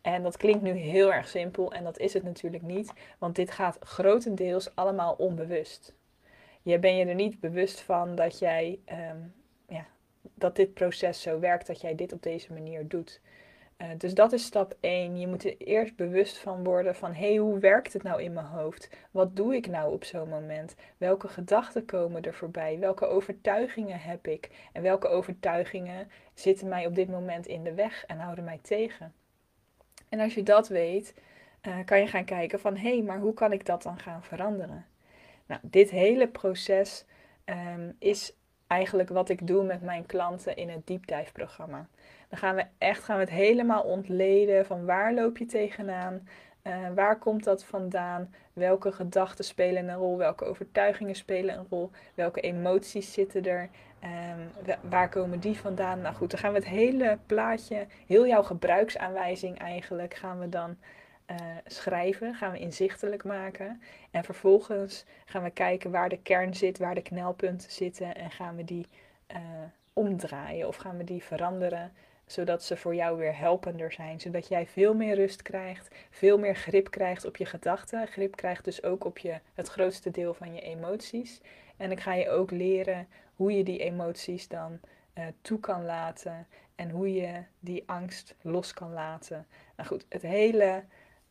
En 0.00 0.22
dat 0.22 0.36
klinkt 0.36 0.62
nu 0.62 0.72
heel 0.72 1.12
erg 1.12 1.28
simpel 1.28 1.72
en 1.72 1.84
dat 1.84 1.98
is 1.98 2.12
het 2.12 2.22
natuurlijk 2.22 2.62
niet, 2.62 2.92
want 3.18 3.36
dit 3.36 3.50
gaat 3.50 3.76
grotendeels 3.80 4.74
allemaal 4.74 5.14
onbewust. 5.18 5.94
Je 6.62 6.78
ben 6.78 6.96
je 6.96 7.04
er 7.04 7.14
niet 7.14 7.40
bewust 7.40 7.80
van 7.80 8.14
dat 8.14 8.38
jij, 8.38 8.78
um, 9.10 9.34
ja, 9.68 9.86
dat 10.34 10.56
dit 10.56 10.74
proces 10.74 11.22
zo 11.22 11.38
werkt, 11.38 11.66
dat 11.66 11.80
jij 11.80 11.94
dit 11.94 12.12
op 12.12 12.22
deze 12.22 12.52
manier 12.52 12.88
doet. 12.88 13.20
Uh, 13.78 13.88
dus 13.98 14.14
dat 14.14 14.32
is 14.32 14.44
stap 14.44 14.76
1. 14.80 15.18
Je 15.18 15.26
moet 15.26 15.44
er 15.44 15.56
eerst 15.56 15.96
bewust 15.96 16.38
van 16.38 16.64
worden 16.64 16.94
van 16.94 17.12
hé, 17.12 17.28
hey, 17.28 17.36
hoe 17.36 17.58
werkt 17.58 17.92
het 17.92 18.02
nou 18.02 18.22
in 18.22 18.32
mijn 18.32 18.46
hoofd? 18.46 18.88
Wat 19.10 19.36
doe 19.36 19.54
ik 19.54 19.66
nou 19.66 19.92
op 19.92 20.04
zo'n 20.04 20.28
moment? 20.28 20.74
Welke 20.96 21.28
gedachten 21.28 21.84
komen 21.84 22.22
er 22.22 22.34
voorbij? 22.34 22.78
Welke 22.78 23.06
overtuigingen 23.06 24.00
heb 24.00 24.26
ik? 24.26 24.50
En 24.72 24.82
welke 24.82 25.08
overtuigingen 25.08 26.10
zitten 26.34 26.68
mij 26.68 26.86
op 26.86 26.94
dit 26.94 27.08
moment 27.08 27.46
in 27.46 27.64
de 27.64 27.74
weg 27.74 28.04
en 28.06 28.18
houden 28.18 28.44
mij 28.44 28.58
tegen? 28.62 29.14
En 30.08 30.20
als 30.20 30.34
je 30.34 30.42
dat 30.42 30.68
weet, 30.68 31.14
uh, 31.62 31.78
kan 31.84 32.00
je 32.00 32.06
gaan 32.06 32.24
kijken 32.24 32.60
van 32.60 32.76
hé, 32.76 32.94
hey, 32.94 33.02
maar 33.02 33.18
hoe 33.18 33.34
kan 33.34 33.52
ik 33.52 33.66
dat 33.66 33.82
dan 33.82 33.98
gaan 33.98 34.22
veranderen? 34.22 34.86
Nou, 35.50 35.62
dit 35.64 35.90
hele 35.90 36.28
proces 36.28 37.04
um, 37.44 37.96
is 37.98 38.32
eigenlijk 38.66 39.08
wat 39.08 39.28
ik 39.28 39.46
doe 39.46 39.64
met 39.64 39.82
mijn 39.82 40.06
klanten 40.06 40.56
in 40.56 40.68
het 40.68 40.86
Deep 40.86 41.30
programma. 41.32 41.88
Dan 42.28 42.38
gaan 42.38 42.54
we 42.54 42.64
echt 42.78 43.04
gaan 43.04 43.16
we 43.16 43.22
het 43.22 43.32
helemaal 43.32 43.82
ontleden 43.82 44.66
van 44.66 44.84
waar 44.84 45.14
loop 45.14 45.38
je 45.38 45.46
tegenaan, 45.46 46.28
uh, 46.62 46.88
waar 46.94 47.18
komt 47.18 47.44
dat 47.44 47.64
vandaan, 47.64 48.34
welke 48.52 48.92
gedachten 48.92 49.44
spelen 49.44 49.88
een 49.88 49.96
rol, 49.96 50.16
welke 50.16 50.44
overtuigingen 50.44 51.14
spelen 51.14 51.58
een 51.58 51.66
rol, 51.70 51.90
welke 52.14 52.40
emoties 52.40 53.12
zitten 53.12 53.44
er, 53.44 53.68
um, 54.04 54.70
waar 54.90 55.08
komen 55.08 55.40
die 55.40 55.58
vandaan. 55.58 56.00
Nou 56.00 56.14
goed, 56.14 56.30
dan 56.30 56.40
gaan 56.40 56.52
we 56.52 56.58
het 56.58 56.68
hele 56.68 57.18
plaatje, 57.26 57.86
heel 58.06 58.26
jouw 58.26 58.42
gebruiksaanwijzing 58.42 59.58
eigenlijk, 59.58 60.14
gaan 60.14 60.38
we 60.38 60.48
dan 60.48 60.76
uh, 61.30 61.36
schrijven, 61.66 62.34
gaan 62.34 62.52
we 62.52 62.58
inzichtelijk 62.58 63.24
maken. 63.24 63.82
En 64.10 64.24
vervolgens 64.24 65.04
gaan 65.24 65.42
we 65.42 65.50
kijken 65.50 65.90
waar 65.90 66.08
de 66.08 66.22
kern 66.22 66.54
zit, 66.54 66.78
waar 66.78 66.94
de 66.94 67.02
knelpunten 67.02 67.70
zitten 67.70 68.14
en 68.14 68.30
gaan 68.30 68.56
we 68.56 68.64
die 68.64 68.86
uh, 69.32 69.38
omdraaien 69.92 70.68
of 70.68 70.76
gaan 70.76 70.96
we 70.96 71.04
die 71.04 71.22
veranderen 71.22 71.92
zodat 72.30 72.62
ze 72.64 72.76
voor 72.76 72.94
jou 72.94 73.18
weer 73.18 73.38
helpender 73.38 73.92
zijn. 73.92 74.20
Zodat 74.20 74.48
jij 74.48 74.66
veel 74.66 74.94
meer 74.94 75.14
rust 75.14 75.42
krijgt, 75.42 75.94
veel 76.10 76.38
meer 76.38 76.54
grip 76.54 76.90
krijgt 76.90 77.24
op 77.24 77.36
je 77.36 77.46
gedachten. 77.46 78.06
Grip 78.06 78.36
krijgt 78.36 78.64
dus 78.64 78.82
ook 78.82 79.04
op 79.04 79.18
je, 79.18 79.38
het 79.54 79.68
grootste 79.68 80.10
deel 80.10 80.34
van 80.34 80.54
je 80.54 80.60
emoties. 80.60 81.40
En 81.76 81.90
ik 81.90 82.00
ga 82.00 82.14
je 82.14 82.28
ook 82.30 82.50
leren 82.50 83.08
hoe 83.34 83.52
je 83.52 83.62
die 83.62 83.78
emoties 83.78 84.48
dan 84.48 84.80
uh, 85.18 85.24
toe 85.40 85.60
kan 85.60 85.84
laten 85.84 86.46
en 86.74 86.90
hoe 86.90 87.14
je 87.14 87.42
die 87.60 87.82
angst 87.86 88.34
los 88.40 88.74
kan 88.74 88.92
laten. 88.92 89.46
Nou 89.76 89.88
goed, 89.88 90.06
het 90.08 90.22
hele 90.22 90.84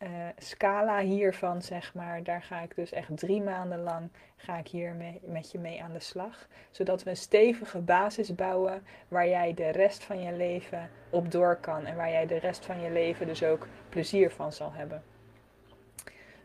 uh, 0.03 0.09
scala 0.37 0.99
hiervan, 0.99 1.61
zeg 1.61 1.93
maar, 1.93 2.23
daar 2.23 2.43
ga 2.43 2.59
ik 2.61 2.75
dus 2.75 2.91
echt 2.91 3.17
drie 3.17 3.41
maanden 3.41 3.83
lang 3.83 4.09
ga 4.35 4.57
ik 4.57 4.67
hier 4.67 4.93
mee, 4.93 5.19
met 5.23 5.51
je 5.51 5.59
mee 5.59 5.83
aan 5.83 5.93
de 5.93 5.99
slag. 5.99 6.47
Zodat 6.71 7.03
we 7.03 7.09
een 7.09 7.17
stevige 7.17 7.79
basis 7.79 8.35
bouwen 8.35 8.83
waar 9.07 9.27
jij 9.27 9.53
de 9.53 9.69
rest 9.69 10.03
van 10.03 10.21
je 10.21 10.33
leven 10.33 10.89
op 11.09 11.31
door 11.31 11.55
kan. 11.55 11.85
En 11.85 11.95
waar 11.95 12.09
jij 12.09 12.25
de 12.25 12.39
rest 12.39 12.65
van 12.65 12.81
je 12.81 12.91
leven 12.91 13.27
dus 13.27 13.43
ook 13.43 13.67
plezier 13.89 14.31
van 14.31 14.53
zal 14.53 14.71
hebben. 14.73 15.03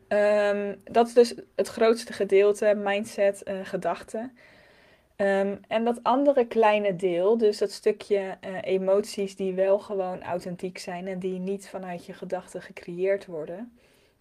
Um, 0.08 0.80
dat 0.84 1.06
is 1.06 1.14
dus 1.14 1.34
het 1.54 1.68
grootste 1.68 2.12
gedeelte, 2.12 2.74
mindset, 2.76 3.42
uh, 3.44 3.60
gedachten. 3.62 4.36
Um, 5.16 5.60
en 5.68 5.84
dat 5.84 6.02
andere 6.02 6.46
kleine 6.46 6.96
deel, 6.96 7.38
dus 7.38 7.58
dat 7.58 7.70
stukje 7.70 8.38
uh, 8.40 8.58
emoties 8.62 9.36
die 9.36 9.54
wel 9.54 9.78
gewoon 9.78 10.22
authentiek 10.22 10.78
zijn 10.78 11.06
en 11.06 11.18
die 11.18 11.38
niet 11.38 11.68
vanuit 11.68 12.06
je 12.06 12.12
gedachten 12.12 12.62
gecreëerd 12.62 13.26
worden. 13.26 13.78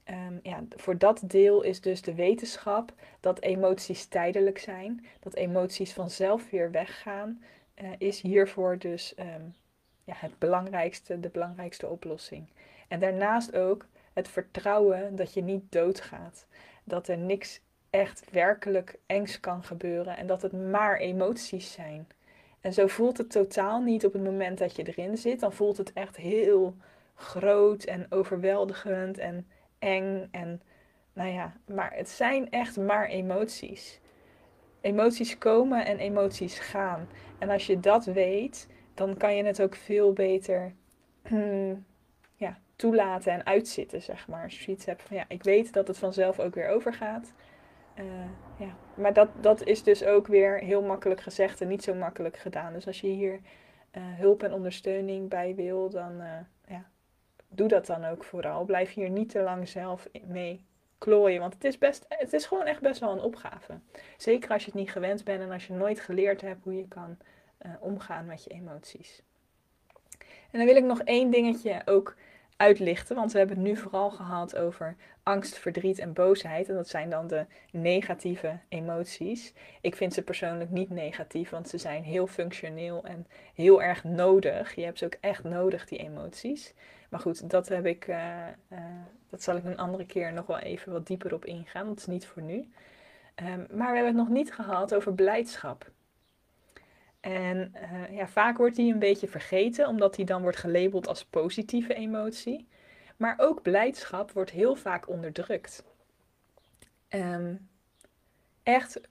Um, 0.09 0.39
ja, 0.43 0.63
voor 0.69 0.97
dat 0.97 1.21
deel 1.25 1.61
is 1.61 1.81
dus 1.81 2.01
de 2.01 2.13
wetenschap 2.13 2.93
dat 3.19 3.41
emoties 3.41 4.05
tijdelijk 4.05 4.57
zijn, 4.57 5.05
dat 5.19 5.33
emoties 5.33 5.93
vanzelf 5.93 6.49
weer 6.49 6.71
weggaan, 6.71 7.43
uh, 7.81 7.89
is 7.97 8.21
hiervoor 8.21 8.77
dus 8.77 9.13
um, 9.19 9.55
ja, 10.03 10.13
het 10.15 10.39
belangrijkste, 10.39 11.19
de 11.19 11.29
belangrijkste 11.29 11.87
oplossing. 11.87 12.47
En 12.87 12.99
daarnaast 12.99 13.55
ook 13.55 13.85
het 14.13 14.27
vertrouwen 14.27 15.15
dat 15.15 15.33
je 15.33 15.41
niet 15.41 15.71
doodgaat, 15.71 16.45
dat 16.83 17.07
er 17.07 17.17
niks 17.17 17.61
echt 17.93 18.31
werkelijk 18.31 18.95
engs 19.05 19.39
kan 19.39 19.63
gebeuren 19.63 20.17
en 20.17 20.27
dat 20.27 20.41
het 20.41 20.51
maar 20.51 20.97
emoties 20.97 21.71
zijn. 21.71 22.07
En 22.61 22.73
zo 22.73 22.87
voelt 22.87 23.17
het 23.17 23.31
totaal 23.31 23.81
niet 23.81 24.05
op 24.05 24.13
het 24.13 24.23
moment 24.23 24.57
dat 24.57 24.75
je 24.75 24.83
erin 24.83 25.17
zit. 25.17 25.39
Dan 25.39 25.53
voelt 25.53 25.77
het 25.77 25.93
echt 25.93 26.15
heel 26.15 26.75
groot 27.15 27.83
en 27.83 28.05
overweldigend 28.09 29.17
en 29.17 29.47
eng. 29.79 30.27
En 30.31 30.61
nou 31.13 31.29
ja, 31.29 31.53
maar 31.65 31.93
het 31.95 32.09
zijn 32.09 32.49
echt 32.49 32.77
maar 32.77 33.07
emoties. 33.07 33.99
Emoties 34.81 35.37
komen 35.37 35.85
en 35.85 35.97
emoties 35.97 36.59
gaan. 36.59 37.07
En 37.39 37.49
als 37.49 37.65
je 37.65 37.79
dat 37.79 38.05
weet, 38.05 38.67
dan 38.93 39.17
kan 39.17 39.35
je 39.35 39.43
het 39.43 39.61
ook 39.61 39.75
veel 39.75 40.13
beter 40.13 40.73
ja, 42.35 42.59
toelaten 42.75 43.31
en 43.31 43.45
uitzitten, 43.45 44.01
zeg 44.01 44.27
maar. 44.27 44.43
Als 44.43 44.65
je 44.65 44.71
iets 44.71 44.85
hebt 44.85 45.01
van 45.01 45.17
ja, 45.17 45.25
ik 45.27 45.43
weet 45.43 45.73
dat 45.73 45.87
het 45.87 45.97
vanzelf 45.97 46.39
ook 46.39 46.55
weer 46.55 46.69
overgaat. 46.69 47.33
Uh, 47.99 48.05
ja. 48.57 48.75
Maar 48.93 49.13
dat, 49.13 49.29
dat 49.41 49.63
is 49.63 49.83
dus 49.83 50.03
ook 50.03 50.27
weer 50.27 50.57
heel 50.57 50.81
makkelijk 50.81 51.21
gezegd 51.21 51.61
en 51.61 51.67
niet 51.67 51.83
zo 51.83 51.93
makkelijk 51.93 52.37
gedaan. 52.37 52.73
Dus 52.73 52.87
als 52.87 53.01
je 53.01 53.07
hier 53.07 53.33
uh, 53.33 54.03
hulp 54.03 54.43
en 54.43 54.53
ondersteuning 54.53 55.29
bij 55.29 55.55
wil, 55.55 55.89
dan 55.89 56.21
uh, 56.21 56.27
ja, 56.67 56.89
doe 57.47 57.67
dat 57.67 57.85
dan 57.85 58.05
ook 58.05 58.23
vooral. 58.23 58.65
Blijf 58.65 58.93
hier 58.93 59.09
niet 59.09 59.29
te 59.29 59.41
lang 59.41 59.67
zelf 59.67 60.07
mee 60.25 60.65
klooien. 60.97 61.39
Want 61.39 61.53
het 61.53 61.63
is, 61.63 61.77
best, 61.77 62.05
het 62.09 62.33
is 62.33 62.45
gewoon 62.45 62.65
echt 62.65 62.81
best 62.81 62.99
wel 62.99 63.11
een 63.11 63.21
opgave. 63.21 63.79
Zeker 64.17 64.51
als 64.51 64.65
je 64.65 64.71
het 64.71 64.79
niet 64.79 64.91
gewend 64.91 65.23
bent 65.23 65.41
en 65.41 65.51
als 65.51 65.67
je 65.67 65.73
nooit 65.73 65.99
geleerd 65.99 66.41
hebt 66.41 66.63
hoe 66.63 66.77
je 66.77 66.87
kan 66.87 67.17
omgaan 67.79 68.25
met 68.25 68.43
je 68.43 68.49
emoties. 68.49 69.23
En 70.51 70.59
dan 70.59 70.65
wil 70.65 70.75
ik 70.75 70.83
nog 70.83 71.01
één 71.01 71.31
dingetje 71.31 71.81
ook 71.85 72.15
uitlichten. 72.57 73.15
Want 73.15 73.31
we 73.31 73.37
hebben 73.37 73.57
het 73.57 73.65
nu 73.65 73.75
vooral 73.75 74.11
gehad 74.11 74.55
over 74.55 74.95
angst, 75.23 75.57
verdriet 75.57 75.99
en 75.99 76.13
boosheid. 76.13 76.69
En 76.69 76.75
dat 76.75 76.87
zijn 76.87 77.09
dan 77.09 77.27
de 77.27 77.45
negatieve 77.71 78.59
emoties. 78.69 79.53
Ik 79.81 79.95
vind 79.95 80.13
ze 80.13 80.21
persoonlijk 80.21 80.69
niet 80.69 80.89
negatief, 80.89 81.49
want 81.49 81.69
ze 81.69 81.77
zijn 81.77 82.03
heel 82.03 82.27
functioneel 82.27 83.03
en 83.03 83.27
heel 83.53 83.81
erg 83.81 84.03
nodig. 84.03 84.75
Je 84.75 84.83
hebt 84.83 84.97
ze 84.97 85.05
ook 85.05 85.17
echt 85.19 85.43
nodig, 85.43 85.85
die 85.85 85.99
emoties. 85.99 86.73
Maar 87.09 87.19
goed, 87.19 87.49
dat 87.49 87.67
heb 87.69 87.85
ik. 87.85 88.07
Uh, 88.07 88.17
uh, 88.69 88.79
dat 89.29 89.43
zal 89.43 89.55
ik 89.55 89.65
een 89.65 89.77
andere 89.77 90.05
keer 90.05 90.33
nog 90.33 90.45
wel 90.45 90.59
even 90.59 90.91
wat 90.91 91.07
dieper 91.07 91.33
op 91.33 91.45
ingaan. 91.45 91.87
Dat 91.87 91.97
is 91.97 92.05
niet 92.05 92.25
voor 92.25 92.41
nu. 92.41 92.71
Um, 93.35 93.65
maar 93.71 93.89
we 93.89 93.95
hebben 93.95 94.05
het 94.05 94.15
nog 94.15 94.29
niet 94.29 94.53
gehad 94.53 94.95
over 94.95 95.13
blijdschap. 95.13 95.91
En 97.23 97.75
uh, 97.75 98.17
ja, 98.17 98.27
vaak 98.27 98.57
wordt 98.57 98.75
die 98.75 98.93
een 98.93 98.99
beetje 98.99 99.27
vergeten, 99.27 99.87
omdat 99.87 100.15
die 100.15 100.25
dan 100.25 100.41
wordt 100.41 100.57
gelabeld 100.57 101.07
als 101.07 101.25
positieve 101.25 101.93
emotie. 101.93 102.67
Maar 103.17 103.35
ook 103.37 103.61
blijdschap 103.61 104.31
wordt 104.31 104.49
heel 104.49 104.75
vaak 104.75 105.09
onderdrukt. 105.09 105.83
Um, 107.09 107.69
echt 108.63 109.01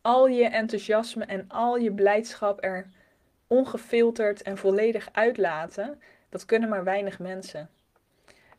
al 0.00 0.26
je 0.28 0.44
enthousiasme 0.44 1.24
en 1.24 1.44
al 1.48 1.76
je 1.76 1.92
blijdschap 1.92 2.64
er 2.64 2.86
ongefilterd 3.46 4.42
en 4.42 4.58
volledig 4.58 5.08
uitlaten, 5.12 6.00
dat 6.28 6.44
kunnen 6.44 6.68
maar 6.68 6.84
weinig 6.84 7.18
mensen. 7.18 7.70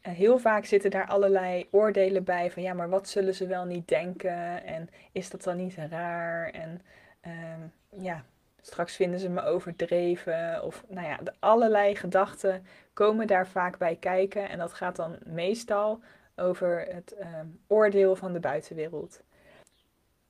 En 0.02 0.14
heel 0.14 0.38
vaak 0.38 0.66
zitten 0.66 0.92
daar 0.92 1.08
allerlei 1.08 1.68
oordelen 1.72 2.24
bij 2.24 2.52
van 2.52 2.64
ja, 2.64 2.74
maar 2.74 2.90
wat 2.90 3.10
zullen 3.10 3.36
ze 3.36 3.48
wel 3.48 3.66
niet 3.66 3.88
denken 3.88 4.64
en 4.64 4.90
is 5.12 5.30
dat 5.30 5.44
dan 5.44 5.58
niet 5.58 5.76
raar 5.90 6.50
en 6.50 6.82
um, 7.26 7.72
ja, 8.02 8.26
straks 8.66 8.96
vinden 8.96 9.20
ze 9.20 9.30
me 9.30 9.44
overdreven 9.44 10.64
of 10.64 10.84
nou 10.88 11.08
ja, 11.08 11.18
de 11.24 11.34
allerlei 11.40 11.96
gedachten 11.96 12.66
komen 12.94 13.28
daar 13.28 13.48
vaak 13.48 13.78
bij 13.78 13.96
kijken 13.96 14.50
en 14.50 14.58
dat 14.58 14.74
gaat 14.74 14.96
dan 14.96 15.18
meestal 15.26 16.00
over 16.36 16.86
het 16.90 17.16
um, 17.20 17.60
oordeel 17.68 18.16
van 18.16 18.34
de 18.34 18.40
buitenwereld. 18.40 19.22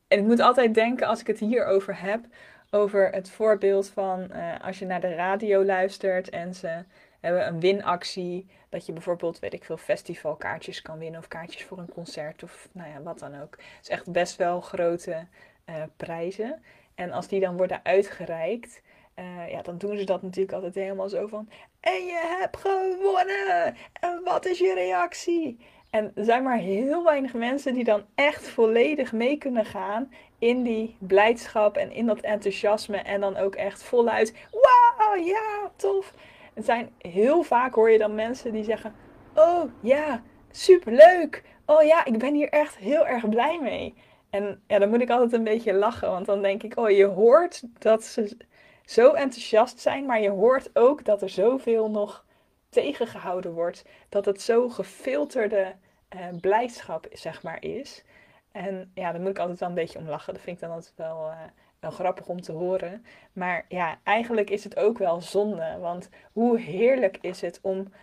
En 0.08 0.20
ik 0.20 0.26
moet 0.26 0.40
altijd 0.40 0.74
denken 0.74 1.08
als 1.08 1.20
ik 1.20 1.28
het 1.28 1.40
hierover 1.40 2.02
heb, 2.02 2.26
over 2.70 3.10
het 3.10 3.30
voorbeeld 3.30 3.90
van 3.90 4.28
uh, 4.32 4.54
als 4.62 4.80
je 4.80 4.86
naar 4.86 5.02
de 5.02 5.16
radio 5.16 5.66
luistert 5.66 6.30
en 6.30 6.54
ze 6.54 6.84
hebben 7.20 7.48
een 7.48 7.60
winactie. 7.60 8.48
Dat 8.70 8.86
je 8.86 8.94
bijvoorbeeld, 8.94 9.40
weet 9.40 9.54
ik 9.54 9.64
veel, 9.64 9.78
festivalkaartjes 9.78 10.82
kan 10.82 11.00
winnen 11.00 11.20
of 11.20 11.28
kaartjes 11.28 11.64
voor 11.64 11.78
een 11.78 11.92
concert 11.94 12.44
of 12.44 12.70
nou 12.72 12.90
ja, 12.90 13.02
wat 13.02 13.20
dan 13.20 13.42
ook. 13.42 13.52
Het 13.52 13.80
is 13.82 13.90
echt 13.90 14.12
best 14.12 14.36
wel 14.36 14.62
grote 14.62 15.26
uh, 15.70 15.84
prijzen. 15.98 16.62
En 16.96 17.12
als 17.12 17.28
die 17.28 17.40
dan 17.40 17.58
worden 17.58 17.80
uitgereikt, 17.84 18.82
uh, 19.20 19.52
ja, 19.52 19.62
dan 19.62 19.78
doen 19.78 19.98
ze 19.98 20.04
dat 20.04 20.22
natuurlijk 20.22 20.54
altijd 20.54 20.76
helemaal 20.76 21.10
zo 21.10 21.28
van. 21.28 21.50
En 21.80 22.06
je 22.06 22.38
hebt 22.40 22.58
gewonnen! 22.58 23.76
En 23.94 24.22
wat 24.24 24.46
is 24.46 24.60
je 24.60 24.74
reactie? 24.74 25.58
En 25.90 26.12
er 26.16 26.26
zijn 26.26 26.44
maar 26.44 26.58
heel 26.58 27.04
weinig 27.04 27.34
mensen 27.34 27.74
die 27.74 27.84
dan 27.84 28.04
echt 28.16 28.48
volledig 28.48 29.12
mee 29.12 29.38
kunnen 29.38 29.66
gaan 29.66 30.12
in 30.40 30.64
die 30.64 30.96
blijdschap 31.00 31.78
en 31.78 31.92
in 31.92 32.06
dat 32.06 32.20
enthousiasme. 32.20 32.98
En 32.98 33.22
dan 33.22 33.38
ook 33.38 33.56
echt 33.56 33.84
voluit, 33.84 34.34
wauw, 34.52 35.16
ja, 35.16 35.72
tof. 35.76 36.14
Het 36.54 36.66
zijn 36.66 36.90
heel 36.98 37.44
vaak 37.44 37.74
hoor 37.74 37.92
je 37.92 37.98
dan 37.98 38.16
mensen 38.16 38.52
die 38.52 38.64
zeggen, 38.64 38.96
oh 39.36 39.64
ja, 39.82 40.22
superleuk. 40.52 41.44
Oh 41.66 41.84
ja, 41.84 42.06
ik 42.06 42.18
ben 42.18 42.34
hier 42.34 42.50
echt 42.50 42.78
heel 42.78 43.08
erg 43.08 43.30
blij 43.30 43.60
mee. 43.62 43.94
En 44.36 44.62
ja, 44.68 44.80
dan 44.80 44.90
moet 44.90 45.02
ik 45.02 45.10
altijd 45.10 45.34
een 45.34 45.44
beetje 45.44 45.74
lachen, 45.74 46.10
want 46.10 46.26
dan 46.26 46.42
denk 46.42 46.64
ik, 46.64 46.78
oh 46.78 46.90
je 46.90 47.06
hoort 47.06 47.64
dat 47.80 48.04
ze 48.04 48.38
zo 48.86 49.12
enthousiast 49.12 49.80
zijn, 49.80 50.06
maar 50.06 50.22
je 50.22 50.30
hoort 50.30 50.70
ook 50.74 51.06
dat 51.06 51.22
er 51.22 51.30
zoveel 51.30 51.90
nog 51.90 52.26
tegengehouden 52.70 53.54
wordt. 53.54 53.86
Dat 54.10 54.26
het 54.26 54.42
zo 54.42 54.70
gefilterde 54.70 55.76
uh, 56.16 56.22
blijdschap, 56.42 57.08
zeg 57.12 57.44
maar, 57.44 57.64
is. 57.64 58.04
En 58.52 58.92
ja, 58.94 59.12
daar 59.12 59.22
moet 59.22 59.30
ik 59.30 59.40
altijd 59.40 59.60
wel 59.60 59.70
een 59.70 59.76
beetje 59.76 60.00
om 60.00 60.08
lachen. 60.08 60.34
Dat 60.34 60.44
vind 60.44 60.56
ik 60.56 60.62
dan 60.62 60.72
altijd 60.72 60.94
wel, 60.96 61.28
uh, 61.30 61.38
wel 61.80 61.92
grappig 61.92 62.28
om 62.28 62.42
te 62.42 62.52
horen. 62.52 63.06
Maar 63.34 63.66
ja, 63.68 64.00
eigenlijk 64.04 64.50
is 64.50 64.64
het 64.64 64.78
ook 64.78 64.98
wel 64.98 65.22
zonde. 65.22 65.78
Want 65.80 66.10
hoe 66.32 66.60
heerlijk 66.60 67.18
is 67.22 67.42
het 67.42 67.60
om 67.62 67.94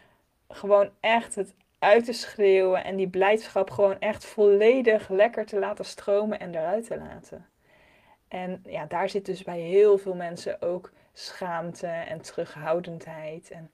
gewoon 0.49 0.91
echt 1.01 1.35
het 1.35 1.55
uit 1.83 2.05
te 2.05 2.13
schreeuwen 2.13 2.85
en 2.85 2.97
die 2.97 3.09
blijdschap 3.09 3.71
gewoon 3.71 3.99
echt 3.99 4.25
volledig 4.25 5.09
lekker 5.09 5.47
te 5.47 5.59
laten 5.59 5.85
stromen 5.85 6.41
en 6.41 6.55
eruit 6.55 6.87
te 6.87 6.99
laten. 6.99 7.47
En 8.29 8.63
ja, 8.67 8.87
daar 8.87 9.09
zit 9.09 9.27
dus 9.27 9.43
bij 9.43 9.59
heel 9.59 9.99
veel 9.99 10.15
mensen 10.15 10.63
ook 10.63 10.93
schaamte 11.13 11.87
en 11.87 12.21
terughoudendheid. 12.21 13.51
En 13.51 13.71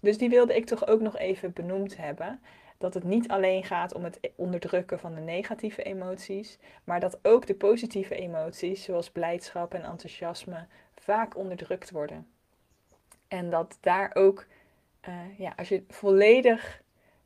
dus 0.00 0.18
die 0.18 0.28
wilde 0.28 0.56
ik 0.56 0.66
toch 0.66 0.86
ook 0.86 1.00
nog 1.00 1.18
even 1.18 1.52
benoemd 1.52 1.96
hebben 1.96 2.40
dat 2.78 2.94
het 2.94 3.04
niet 3.04 3.28
alleen 3.28 3.64
gaat 3.64 3.94
om 3.94 4.04
het 4.04 4.20
onderdrukken 4.36 4.98
van 4.98 5.14
de 5.14 5.20
negatieve 5.20 5.82
emoties, 5.82 6.58
maar 6.84 7.00
dat 7.00 7.18
ook 7.22 7.46
de 7.46 7.54
positieve 7.54 8.14
emoties, 8.14 8.84
zoals 8.84 9.10
blijdschap 9.10 9.74
en 9.74 9.82
enthousiasme, 9.82 10.66
vaak 10.94 11.36
onderdrukt 11.36 11.90
worden. 11.90 12.26
En 13.28 13.50
dat 13.50 13.78
daar 13.80 14.10
ook, 14.14 14.46
uh, 15.08 15.38
ja, 15.38 15.52
als 15.56 15.68
je 15.68 15.84
volledig 15.88 16.82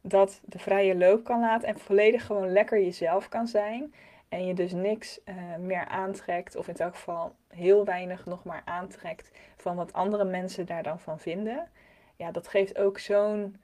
dat 0.08 0.40
de 0.44 0.58
vrije 0.58 0.96
loop 0.96 1.24
kan 1.24 1.40
laten 1.40 1.68
en 1.68 1.78
volledig 1.78 2.26
gewoon 2.26 2.52
lekker 2.52 2.80
jezelf 2.80 3.28
kan 3.28 3.46
zijn. 3.46 3.94
En 4.28 4.46
je 4.46 4.54
dus 4.54 4.72
niks 4.72 5.20
uh, 5.24 5.34
meer 5.58 5.86
aantrekt, 5.86 6.56
of 6.56 6.68
in 6.68 6.76
elk 6.76 6.94
geval 6.94 7.34
heel 7.48 7.84
weinig 7.84 8.26
nog 8.26 8.44
maar 8.44 8.62
aantrekt 8.64 9.30
van 9.56 9.76
wat 9.76 9.92
andere 9.92 10.24
mensen 10.24 10.66
daar 10.66 10.82
dan 10.82 11.00
van 11.00 11.18
vinden. 11.18 11.68
Ja, 12.16 12.30
dat 12.30 12.48
geeft 12.48 12.78
ook 12.78 12.98
zo'n 12.98 13.56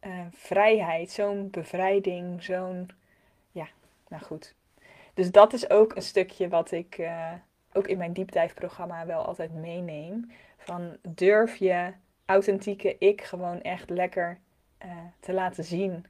uh, 0.00 0.12
vrijheid, 0.30 1.10
zo'n 1.10 1.50
bevrijding, 1.50 2.42
zo'n. 2.42 2.90
Ja, 3.50 3.66
nou 4.08 4.22
goed. 4.22 4.54
Dus 5.14 5.30
dat 5.30 5.52
is 5.52 5.70
ook 5.70 5.96
een 5.96 6.02
stukje 6.02 6.48
wat 6.48 6.70
ik 6.70 6.98
uh, 6.98 7.32
ook 7.72 7.86
in 7.86 7.98
mijn 7.98 8.12
diepdijfprogramma 8.12 9.06
wel 9.06 9.26
altijd 9.26 9.54
meeneem. 9.54 10.30
Van 10.56 10.96
durf 11.02 11.56
je 11.56 11.92
authentieke 12.24 12.98
ik 12.98 13.22
gewoon 13.22 13.60
echt 13.62 13.90
lekker 13.90 14.38
uh, 14.84 14.90
te 15.20 15.32
laten 15.32 15.64
zien. 15.64 16.06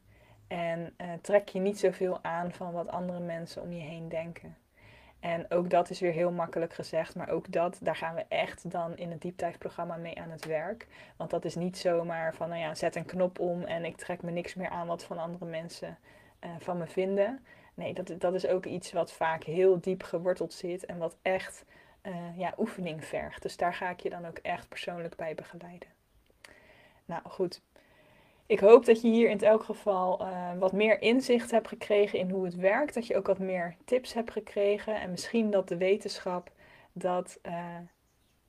En 0.47 0.97
trek 1.21 1.49
je 1.49 1.61
niet 1.61 1.79
zoveel 1.79 2.19
aan 2.23 2.53
van 2.53 2.73
wat 2.73 2.89
andere 2.89 3.21
mensen 3.21 3.63
om 3.63 3.73
je 3.73 3.81
heen 3.81 4.09
denken. 4.09 4.57
En 5.21 5.51
ook 5.51 5.71
dat 5.71 5.91
is 5.91 6.01
weer 6.01 6.13
heel 6.13 6.31
makkelijk 6.31 6.75
gezegd, 6.75 7.15
maar 7.15 7.29
ook 7.29 7.53
dat, 7.53 7.79
daar 7.81 7.97
gaan 7.97 8.15
we 8.15 8.25
echt 8.29 8.71
dan 8.71 8.97
in 8.97 9.11
het 9.11 9.21
dieptijdprogramma 9.21 9.97
mee 9.97 10.21
aan 10.21 10.31
het 10.31 10.45
werk. 10.45 10.87
Want 11.17 11.31
dat 11.31 11.45
is 11.45 11.55
niet 11.55 11.79
zomaar 11.79 12.35
van, 12.35 12.49
nou 12.49 12.61
ja, 12.61 12.75
zet 12.75 12.97
een 12.97 13.05
knop 13.05 13.39
om 13.39 13.63
en 13.63 13.85
ik 13.85 13.97
trek 13.97 14.23
me 14.23 14.31
niks 14.31 14.55
meer 14.55 14.69
aan 14.69 14.87
wat 14.87 15.05
van 15.05 15.19
andere 15.19 15.45
mensen 15.45 15.99
uh, 16.45 16.51
van 16.59 16.79
me 16.79 16.87
vinden. 16.87 17.45
Nee, 17.75 17.95
dat, 17.95 18.15
dat 18.19 18.35
is 18.35 18.47
ook 18.47 18.67
iets 18.67 18.93
wat 18.93 19.13
vaak 19.13 19.45
heel 19.45 19.81
diep 19.81 20.03
geworteld 20.03 20.53
zit 20.53 20.87
en 20.87 20.99
wat 20.99 21.17
echt 21.23 21.65
ja, 22.37 22.55
oefening 22.59 23.05
vergt. 23.05 23.43
Dus 23.43 23.57
daar 23.57 23.75
ga 23.75 23.91
ik 23.91 24.01
je 24.01 24.11
dan 24.11 24.27
ook 24.27 24.39
echt 24.39 24.69
persoonlijk 24.69 25.17
bij 25.17 25.35
begeleiden. 25.35 25.89
Nou 27.05 27.23
goed, 27.29 27.61
ik 28.53 28.61
hoop 28.61 28.85
dat 28.85 29.01
je 29.01 29.09
hier 29.09 29.31
in 29.31 29.41
elk 29.41 29.63
geval 29.65 30.23
uh, 30.23 30.51
wat 30.59 30.73
meer 30.73 31.03
inzicht 31.03 31.51
hebt 31.51 31.69
gekregen 31.69 32.19
in 32.19 32.31
hoe 32.31 32.45
het 32.45 32.55
werkt. 32.55 32.95
Dat 32.95 33.07
je 33.07 33.17
ook 33.17 33.27
wat 33.27 33.39
meer 33.39 33.77
tips 33.85 34.13
hebt 34.13 34.31
gekregen. 34.31 35.01
En 35.01 35.11
misschien 35.11 35.51
dat 35.51 35.69
de 35.69 35.77
wetenschap 35.77 36.51
dat 36.93 37.39
uh, 37.43 37.77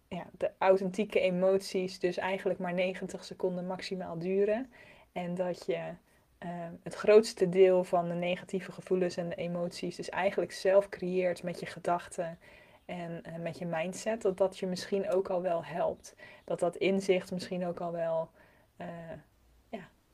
ja, 0.07 0.25
de 0.37 0.51
authentieke 0.57 1.19
emoties 1.19 1.99
dus 1.99 2.17
eigenlijk 2.17 2.59
maar 2.59 2.73
90 2.73 3.23
seconden 3.23 3.67
maximaal 3.67 4.19
duren. 4.19 4.71
En 5.11 5.35
dat 5.35 5.65
je 5.65 5.73
uh, 5.73 6.49
het 6.83 6.93
grootste 6.93 7.49
deel 7.49 7.83
van 7.83 8.07
de 8.07 8.13
negatieve 8.13 8.71
gevoelens 8.71 9.17
en 9.17 9.29
de 9.29 9.35
emoties 9.35 9.95
dus 9.95 10.09
eigenlijk 10.09 10.51
zelf 10.51 10.89
creëert 10.89 11.43
met 11.43 11.59
je 11.59 11.65
gedachten 11.65 12.39
en 12.85 13.23
met 13.39 13.57
je 13.57 13.65
mindset. 13.65 14.21
Dat 14.21 14.37
dat 14.37 14.59
je 14.59 14.67
misschien 14.67 15.09
ook 15.09 15.29
al 15.29 15.41
wel 15.41 15.65
helpt. 15.65 16.15
Dat 16.43 16.59
dat 16.59 16.75
inzicht 16.75 17.31
misschien 17.31 17.65
ook 17.65 17.79
al 17.79 17.91
wel 17.91 18.29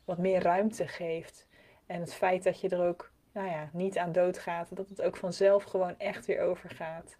wat 0.10 0.18
meer 0.18 0.42
ruimte 0.42 0.88
geeft. 0.88 1.48
En 1.86 2.00
het 2.00 2.14
feit 2.14 2.44
dat 2.44 2.62
je 2.62 2.70
er 2.70 2.88
ook 2.88 3.12
nou 3.32 3.48
ja, 3.48 3.70
niet 3.74 3.98
aan 3.98 4.12
doodgaat, 4.12 4.76
dat 4.76 4.90
het 4.90 5.02
ook 5.02 5.18
vanzelf 5.18 5.64
gewoon 5.64 5.96
echt 5.98 6.26
weer 6.26 6.42
overgaat. 6.42 7.18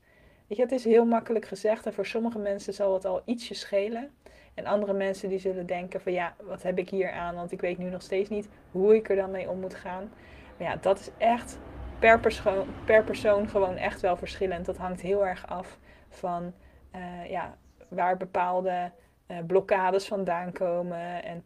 Weet 0.48 0.58
je, 0.58 0.64
het 0.64 0.72
is 0.72 0.84
heel 0.84 1.06
makkelijk 1.06 1.46
gezegd 1.46 1.86
en 1.86 1.94
voor 1.94 2.06
sommige 2.06 2.40
mensen 2.40 2.74
zal 2.74 2.94
het 2.94 3.06
al 3.06 3.22
ietsje 3.26 3.54
schelen. 3.54 4.12
En 4.54 4.66
andere 4.66 4.94
mensen 4.94 5.30
die 5.30 5.40
zullen 5.40 5.66
denken 5.66 6.02
van 6.02 6.12
ja, 6.12 6.36
wat 6.44 6.64
heb 6.64 6.78
ik 6.78 6.90
hier 6.90 7.12
aan? 7.12 7.36
Want 7.36 7.52
ik 7.52 7.62
weet 7.62 7.78
nu 7.78 7.90
nog 7.90 8.02
steeds 8.02 8.30
niet 8.30 8.50
hoe 8.72 8.96
ik 8.96 9.10
er 9.10 9.16
dan 9.16 9.32
mee 9.32 9.50
om 9.50 9.60
moet 9.60 9.76
gaan. 9.76 10.12
Maar 10.58 10.68
ja, 10.68 10.76
dat 10.76 11.00
is 11.00 11.10
echt 11.18 11.60
per 12.00 12.20
persoon, 12.20 12.68
per 12.86 13.04
persoon 13.04 13.50
gewoon 13.50 13.76
echt 13.76 14.02
wel 14.02 14.18
verschillend. 14.18 14.66
Dat 14.66 14.78
hangt 14.78 15.02
heel 15.02 15.26
erg 15.26 15.48
af 15.48 15.78
van 16.10 16.54
uh, 16.96 17.30
ja, 17.30 17.58
waar 17.88 18.18
bepaalde 18.18 18.92
uh, 19.28 19.38
blokkades 19.48 20.08
vandaan 20.08 20.52
komen. 20.52 21.24
En 21.24 21.46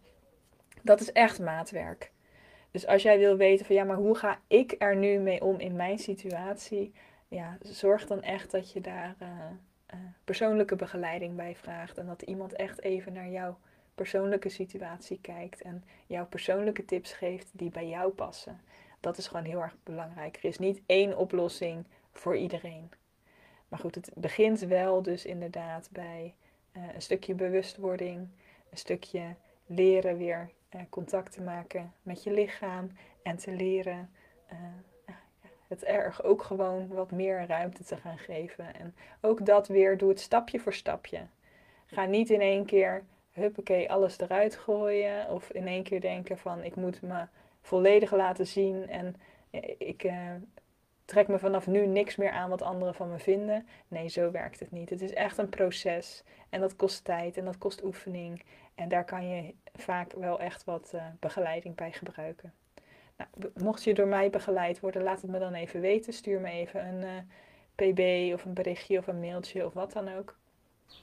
dat 0.84 1.00
is 1.00 1.12
echt 1.12 1.40
maatwerk. 1.40 2.12
Dus 2.72 2.88
als 2.88 3.04
jij 3.04 3.20
wil 3.20 3.38
weten 3.38 3.66
van 3.66 3.76
ja, 3.76 3.84
maar 3.84 3.98
hoe 3.98 4.16
ga 4.16 4.40
ik 4.48 4.76
er 4.78 4.96
nu 4.96 5.20
mee 5.20 5.44
om 5.44 5.60
in 5.60 5.76
mijn 5.76 6.00
situatie? 6.00 6.94
Ja, 7.28 7.58
zorg 7.62 8.08
dan 8.08 8.22
echt 8.22 8.52
dat 8.52 8.72
je 8.72 8.82
daar 8.82 9.16
uh, 9.22 9.28
uh, 9.94 10.00
persoonlijke 10.24 10.76
begeleiding 10.76 11.36
bij 11.36 11.56
vraagt. 11.56 11.98
En 11.98 12.06
dat 12.06 12.22
iemand 12.22 12.54
echt 12.54 12.82
even 12.82 13.14
naar 13.14 13.30
jouw 13.30 13.58
persoonlijke 13.96 14.50
situatie 14.50 15.20
kijkt. 15.22 15.62
En 15.62 15.84
jouw 16.08 16.26
persoonlijke 16.26 16.86
tips 16.86 17.14
geeft 17.14 17.48
die 17.52 17.70
bij 17.70 17.88
jou 17.88 18.12
passen. 18.12 18.62
Dat 19.00 19.18
is 19.18 19.28
gewoon 19.28 19.46
heel 19.46 19.62
erg 19.62 19.76
belangrijk. 19.84 20.38
Er 20.38 20.46
is 20.46 20.60
niet 20.60 20.82
één 20.86 21.18
oplossing 21.18 21.86
voor 22.12 22.38
iedereen. 22.38 22.92
Maar 23.68 23.80
goed, 23.80 23.96
het 23.96 24.12
begint 24.16 24.60
wel 24.60 25.02
dus 25.02 25.26
inderdaad 25.26 25.90
bij 25.92 26.34
uh, 26.78 26.84
een 26.94 27.02
stukje 27.02 27.34
bewustwording, 27.34 28.28
een 28.70 28.78
stukje 28.78 29.36
leren 29.66 30.18
weer 30.18 30.50
contact 30.90 31.32
te 31.32 31.42
maken 31.42 31.94
met 32.02 32.24
je 32.24 32.32
lichaam 32.32 32.92
en 33.24 33.38
te 33.38 33.52
leren 33.52 34.10
uh, 34.52 34.58
het 35.68 35.84
erg 35.84 36.24
ook 36.24 36.44
gewoon 36.44 36.88
wat 36.88 37.12
meer 37.12 37.46
ruimte 37.48 37.84
te 37.84 37.98
gaan 37.98 38.18
geven. 38.18 38.76
En 38.76 38.96
ook 39.22 39.46
dat 39.46 39.68
weer, 39.68 39.98
doe 39.98 40.10
het 40.10 40.20
stapje 40.20 40.60
voor 40.60 40.74
stapje. 40.74 41.28
Ga 41.86 42.06
niet 42.06 42.30
in 42.30 42.42
één 42.42 42.66
keer, 42.66 43.04
huppakee, 43.32 43.92
alles 43.92 44.20
eruit 44.20 44.56
gooien. 44.56 45.30
Of 45.30 45.52
in 45.52 45.68
één 45.68 45.84
keer 45.84 46.02
denken 46.02 46.38
van, 46.38 46.64
ik 46.64 46.76
moet 46.76 47.02
me 47.02 47.26
volledig 47.62 48.12
laten 48.12 48.48
zien 48.48 48.90
en 48.90 49.16
ik 49.78 50.04
uh, 50.04 50.32
trek 51.06 51.28
me 51.28 51.40
vanaf 51.40 51.68
nu 51.68 51.88
niks 51.88 52.16
meer 52.16 52.32
aan 52.32 52.50
wat 52.50 52.62
anderen 52.62 52.96
van 52.96 53.12
me 53.12 53.20
vinden. 53.20 53.68
Nee, 53.88 54.08
zo 54.08 54.32
werkt 54.32 54.60
het 54.60 54.72
niet. 54.72 54.90
Het 54.90 55.02
is 55.02 55.14
echt 55.14 55.38
een 55.38 55.50
proces 55.50 56.24
en 56.50 56.60
dat 56.60 56.76
kost 56.76 57.04
tijd 57.04 57.38
en 57.38 57.46
dat 57.46 57.58
kost 57.58 57.84
oefening. 57.84 58.44
En 58.76 58.90
daar 58.90 59.06
kan 59.06 59.28
je 59.28 59.54
vaak 59.74 60.14
wel 60.14 60.40
echt 60.40 60.64
wat 60.64 60.92
uh, 60.96 61.04
begeleiding 61.20 61.76
bij 61.76 61.92
gebruiken. 61.92 62.54
Nou, 63.18 63.52
mocht 63.56 63.84
je 63.84 63.94
door 63.94 64.08
mij 64.08 64.30
begeleid 64.30 64.80
worden, 64.80 65.04
laat 65.04 65.22
het 65.22 65.32
me 65.32 65.40
dan 65.40 65.54
even 65.54 65.82
weten. 65.82 66.14
Stuur 66.14 66.40
me 66.40 66.50
even 66.50 66.88
een 66.88 67.02
uh, 67.02 67.10
pb 67.76 68.34
of 68.34 68.46
een 68.46 68.54
berichtje 68.54 68.98
of 68.98 69.08
een 69.08 69.20
mailtje 69.20 69.66
of 69.66 69.74
wat 69.74 69.94
dan 69.94 70.16
ook. 70.18 70.36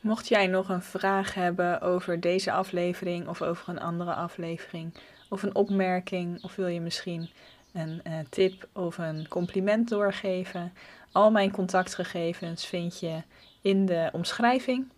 Mocht 0.01 0.29
jij 0.29 0.47
nog 0.47 0.69
een 0.69 0.83
vraag 0.83 1.35
hebben 1.35 1.81
over 1.81 2.21
deze 2.21 2.53
aflevering 2.53 3.29
of 3.29 3.43
over 3.43 3.69
een 3.69 3.81
andere 3.81 4.15
aflevering, 4.15 4.95
of 5.29 5.43
een 5.43 5.55
opmerking, 5.55 6.45
of 6.45 6.57
wil 6.57 6.67
je 6.67 6.81
misschien 6.81 7.31
een 7.73 8.01
uh, 8.07 8.19
tip 8.29 8.69
of 8.73 8.99
een 8.99 9.29
compliment 9.29 9.89
doorgeven, 9.89 10.73
al 11.13 11.31
mijn 11.31 11.51
contactgegevens 11.51 12.67
vind 12.67 13.01
je 13.01 13.23
in 13.61 13.87
de 13.87 14.09
omschrijving. 14.13 14.89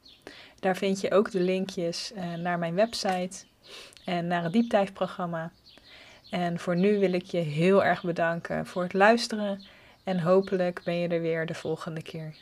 Daar 0.61 0.77
vind 0.77 1.01
je 1.01 1.11
ook 1.11 1.31
de 1.31 1.41
linkjes 1.41 2.13
uh, 2.17 2.35
naar 2.35 2.59
mijn 2.59 2.75
website 2.75 3.45
en 4.05 4.27
naar 4.27 4.43
het 4.43 4.53
diepdijfprogramma. 4.53 5.51
En 6.31 6.59
voor 6.59 6.77
nu 6.77 6.99
wil 6.99 7.13
ik 7.13 7.25
je 7.25 7.39
heel 7.39 7.85
erg 7.85 8.03
bedanken 8.03 8.67
voor 8.67 8.83
het 8.83 8.93
luisteren 8.93 9.63
en 10.05 10.21
hopelijk 10.21 10.81
ben 10.85 10.95
je 10.95 11.09
er 11.09 11.21
weer 11.21 11.47
de 11.47 11.55
volgende 11.55 12.03
keer. 12.03 12.35